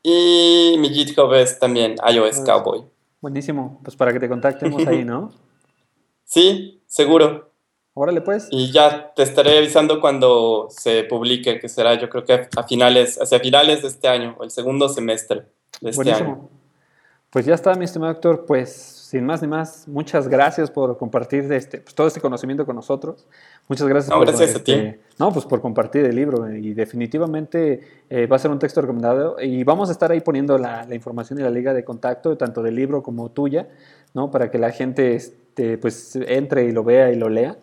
Y, 0.03 0.77
mi 0.79 0.89
GitHub 0.89 1.35
es 1.35 1.59
también 1.59 1.97
iOS 2.11 2.37
pues, 2.37 2.41
Cowboy. 2.41 2.83
Buenísimo, 3.21 3.79
pues 3.85 3.95
para 3.95 4.11
que 4.11 4.21
te 4.21 4.29
contactemos 4.31 4.87
ahí, 4.87 5.05
¿no? 5.05 5.31
Sí, 6.25 6.81
seguro. 6.87 7.54
Órale, 7.97 8.21
pues. 8.21 8.49
Y 8.51 8.73
ya 8.73 9.13
te 9.15 9.23
estaré 9.23 9.57
avisando 9.57 10.01
cuando 10.01 10.67
se 10.69 11.05
publique, 11.05 11.61
que 11.61 11.69
será 11.69 11.95
yo 11.95 12.11
creo 12.11 12.25
que 12.25 12.49
a 12.57 12.63
finales, 12.65 13.21
hacia 13.21 13.39
finales 13.39 13.83
de 13.83 13.89
este 13.89 14.09
año, 14.09 14.35
o 14.37 14.43
el 14.43 14.51
segundo 14.51 14.89
semestre 14.89 15.45
de 15.81 15.91
este 15.91 16.13
año. 16.13 16.49
Pues 17.31 17.47
ya 17.47 17.55
está, 17.55 17.75
mi 17.77 17.85
estimado 17.85 18.13
doctor. 18.13 18.47
Pues 18.47 18.71
sin 18.73 19.25
más 19.25 19.43
ni 19.43 19.47
más, 19.47 19.87
muchas 19.87 20.27
gracias 20.27 20.73
por 20.73 20.99
compartir 20.99 21.53
este, 21.53 21.79
pues, 21.79 21.95
todo 21.95 22.09
este 22.09 22.21
conocimiento 22.21 22.67
con 22.67 22.75
nosotros. 22.75 23.29
Muchas 23.69 23.87
gracias, 23.87 24.11
no, 24.11 24.17
por, 24.17 24.27
gracias 24.27 24.57
a 24.57 24.65
ti. 24.65 24.73
Este, 24.73 25.01
no, 25.21 25.33
pues 25.33 25.45
por 25.45 25.61
compartir 25.61 26.05
el 26.05 26.17
libro. 26.17 26.51
Y 26.53 26.75
definitivamente 26.75 27.81
eh, 28.11 28.27
va 28.27 28.35
a 28.35 28.39
ser 28.41 28.51
un 28.51 28.59
texto 28.59 28.81
recomendado. 28.81 29.37
Y 29.41 29.63
vamos 29.63 29.89
a 29.89 29.93
estar 29.93 30.11
ahí 30.11 30.21
poniendo 30.21 30.59
la, 30.59 30.85
la, 30.85 30.97
información 30.97 31.39
y 31.39 31.43
la 31.43 31.51
liga 31.51 31.73
de 31.73 31.85
contacto, 31.85 32.37
tanto 32.37 32.61
del 32.61 32.75
libro 32.75 33.05
como 33.05 33.31
tuya, 33.31 33.69
¿no? 34.15 34.33
Para 34.33 34.51
que 34.51 34.59
la 34.59 34.73
gente 34.73 35.15
este, 35.15 35.79
pues, 35.79 36.17
entre 36.17 36.65
y 36.65 36.73
lo 36.73 36.83
vea 36.83 37.13
y 37.13 37.15
lo 37.15 37.29
lea 37.29 37.57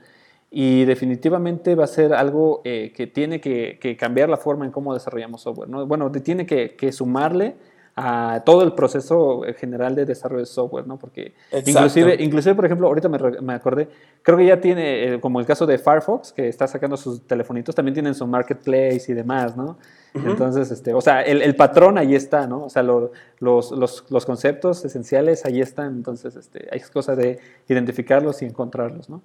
y 0.54 0.84
definitivamente 0.84 1.76
va 1.76 1.86
a 1.86 1.88
ser 1.88 2.14
algo 2.14 2.62
eh, 2.66 2.92
que 2.94 3.08
tiene 3.08 3.40
que, 3.40 3.98
cambiar 3.98 4.28
la 4.28 4.36
forma 4.36 4.66
en 4.66 4.72
cómo 4.72 4.94
desarrollamos 4.94 5.42
software. 5.42 5.70
¿no? 5.70 5.88
Bueno, 5.88 6.12
tiene 6.12 6.46
que, 6.46 6.92
sumarle 6.92 7.56
a 7.96 8.44
todo 8.46 8.64
el 8.64 8.74
proceso 8.74 9.44
general 9.58 9.96
de 9.96 10.06
desarrollo 10.06 10.42
de 10.42 10.46
software, 10.46 10.88
¿no? 10.88 10.98
Porque 10.98 11.34
inclusive, 11.66 12.16
inclusive, 12.20 12.56
por 12.56 12.66
ejemplo, 12.66 12.88
ahorita 12.88 13.10
me, 13.10 13.54
acordé, 13.54 13.90
creo 14.22 14.38
que 14.38 14.46
ya 14.46 14.62
tiene, 14.62 15.16
eh, 15.16 15.20
como 15.20 15.42
el 15.42 15.46
caso 15.46 15.66
de 15.66 15.78
Firefox, 15.78 16.32
que 16.32 16.48
está 16.48 16.68
sacando 16.68 16.96
sus 16.96 17.22
telefonitos, 17.28 17.76
también 17.76 17.94
tienen 17.94 18.16
su 18.16 18.26
marketplace 18.26 19.04
y 19.10 19.14
demás, 19.14 19.58
¿no? 19.58 19.78
Entonces, 20.14 20.72
este, 20.72 20.94
o 20.94 21.02
sea, 21.02 21.22
el, 21.22 21.56
patrón 21.56 21.98
ahí 21.98 22.16
está, 22.16 22.48
¿no? 22.48 22.66
O 22.66 22.70
sea, 22.70 22.82
los, 22.84 23.12
los, 23.40 23.72
los, 24.10 24.26
conceptos 24.26 24.84
esenciales 24.84 25.46
ahí 25.46 25.62
están, 25.62 25.96
entonces, 25.96 26.36
este, 26.36 26.68
hay 26.72 26.82
cosa 26.94 27.16
de 27.16 27.40
identificarlos 27.68 28.42
y 28.42 28.46
encontrarlos, 28.46 29.10
¿no? 29.10 29.22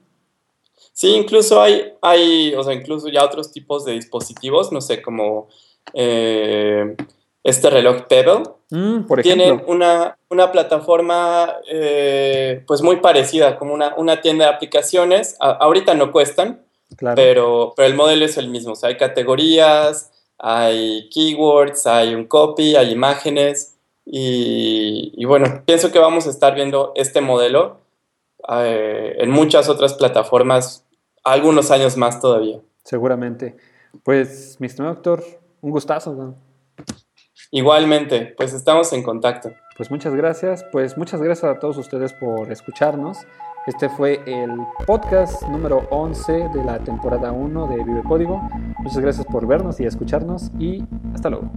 Sí, 0.92 1.14
incluso 1.14 1.60
hay, 1.60 1.92
hay, 2.00 2.54
o 2.54 2.62
sea, 2.62 2.72
incluso 2.72 3.08
ya 3.08 3.24
otros 3.24 3.52
tipos 3.52 3.84
de 3.84 3.92
dispositivos, 3.92 4.72
no 4.72 4.80
sé, 4.80 5.02
como 5.02 5.48
eh, 5.92 6.96
este 7.44 7.70
reloj 7.70 8.06
Pebble. 8.08 8.44
Mm, 8.70 9.06
por 9.06 9.22
Tienen 9.22 9.62
una, 9.66 10.18
una 10.30 10.50
plataforma 10.50 11.54
eh, 11.68 12.64
pues 12.66 12.82
muy 12.82 12.96
parecida, 12.96 13.58
como 13.58 13.74
una, 13.74 13.94
una 13.96 14.20
tienda 14.20 14.46
de 14.46 14.52
aplicaciones. 14.52 15.36
ahorita 15.38 15.94
no 15.94 16.12
cuestan, 16.12 16.64
pero, 17.14 17.74
pero 17.76 17.88
el 17.88 17.94
modelo 17.94 18.24
es 18.24 18.36
el 18.36 18.48
mismo. 18.48 18.72
O 18.72 18.76
sea, 18.76 18.88
hay 18.88 18.96
categorías, 18.96 20.10
hay 20.38 21.08
keywords, 21.10 21.86
hay 21.86 22.14
un 22.14 22.24
copy, 22.24 22.74
hay 22.74 22.90
imágenes. 22.90 23.76
Y, 24.04 25.12
y 25.16 25.24
bueno, 25.24 25.62
pienso 25.66 25.92
que 25.92 25.98
vamos 25.98 26.26
a 26.26 26.30
estar 26.30 26.54
viendo 26.54 26.92
este 26.96 27.20
modelo 27.20 27.85
eh, 28.48 29.16
en 29.18 29.30
muchas 29.30 29.68
otras 29.68 29.94
plataformas 29.94 30.86
algunos 31.24 31.70
años 31.70 31.96
más 31.96 32.20
todavía. 32.20 32.60
Seguramente. 32.84 33.56
Pues, 34.04 34.56
mi 34.60 34.66
estimado 34.66 34.94
doctor, 34.94 35.24
un 35.60 35.70
gustazo. 35.70 36.34
Igualmente, 37.50 38.34
pues 38.36 38.52
estamos 38.52 38.92
en 38.92 39.02
contacto. 39.02 39.50
Pues 39.76 39.90
muchas 39.90 40.14
gracias. 40.14 40.64
Pues 40.72 40.96
muchas 40.96 41.20
gracias 41.20 41.56
a 41.56 41.58
todos 41.58 41.76
ustedes 41.76 42.12
por 42.12 42.50
escucharnos. 42.50 43.18
Este 43.66 43.88
fue 43.88 44.20
el 44.26 44.50
podcast 44.86 45.42
número 45.42 45.88
11 45.90 46.50
de 46.54 46.64
la 46.64 46.78
temporada 46.78 47.32
1 47.32 47.66
de 47.66 47.82
Vive 47.82 48.02
Código. 48.04 48.40
Muchas 48.78 48.98
gracias 48.98 49.26
por 49.26 49.46
vernos 49.46 49.80
y 49.80 49.84
escucharnos 49.84 50.52
y 50.58 50.84
hasta 51.14 51.30
luego. 51.30 51.50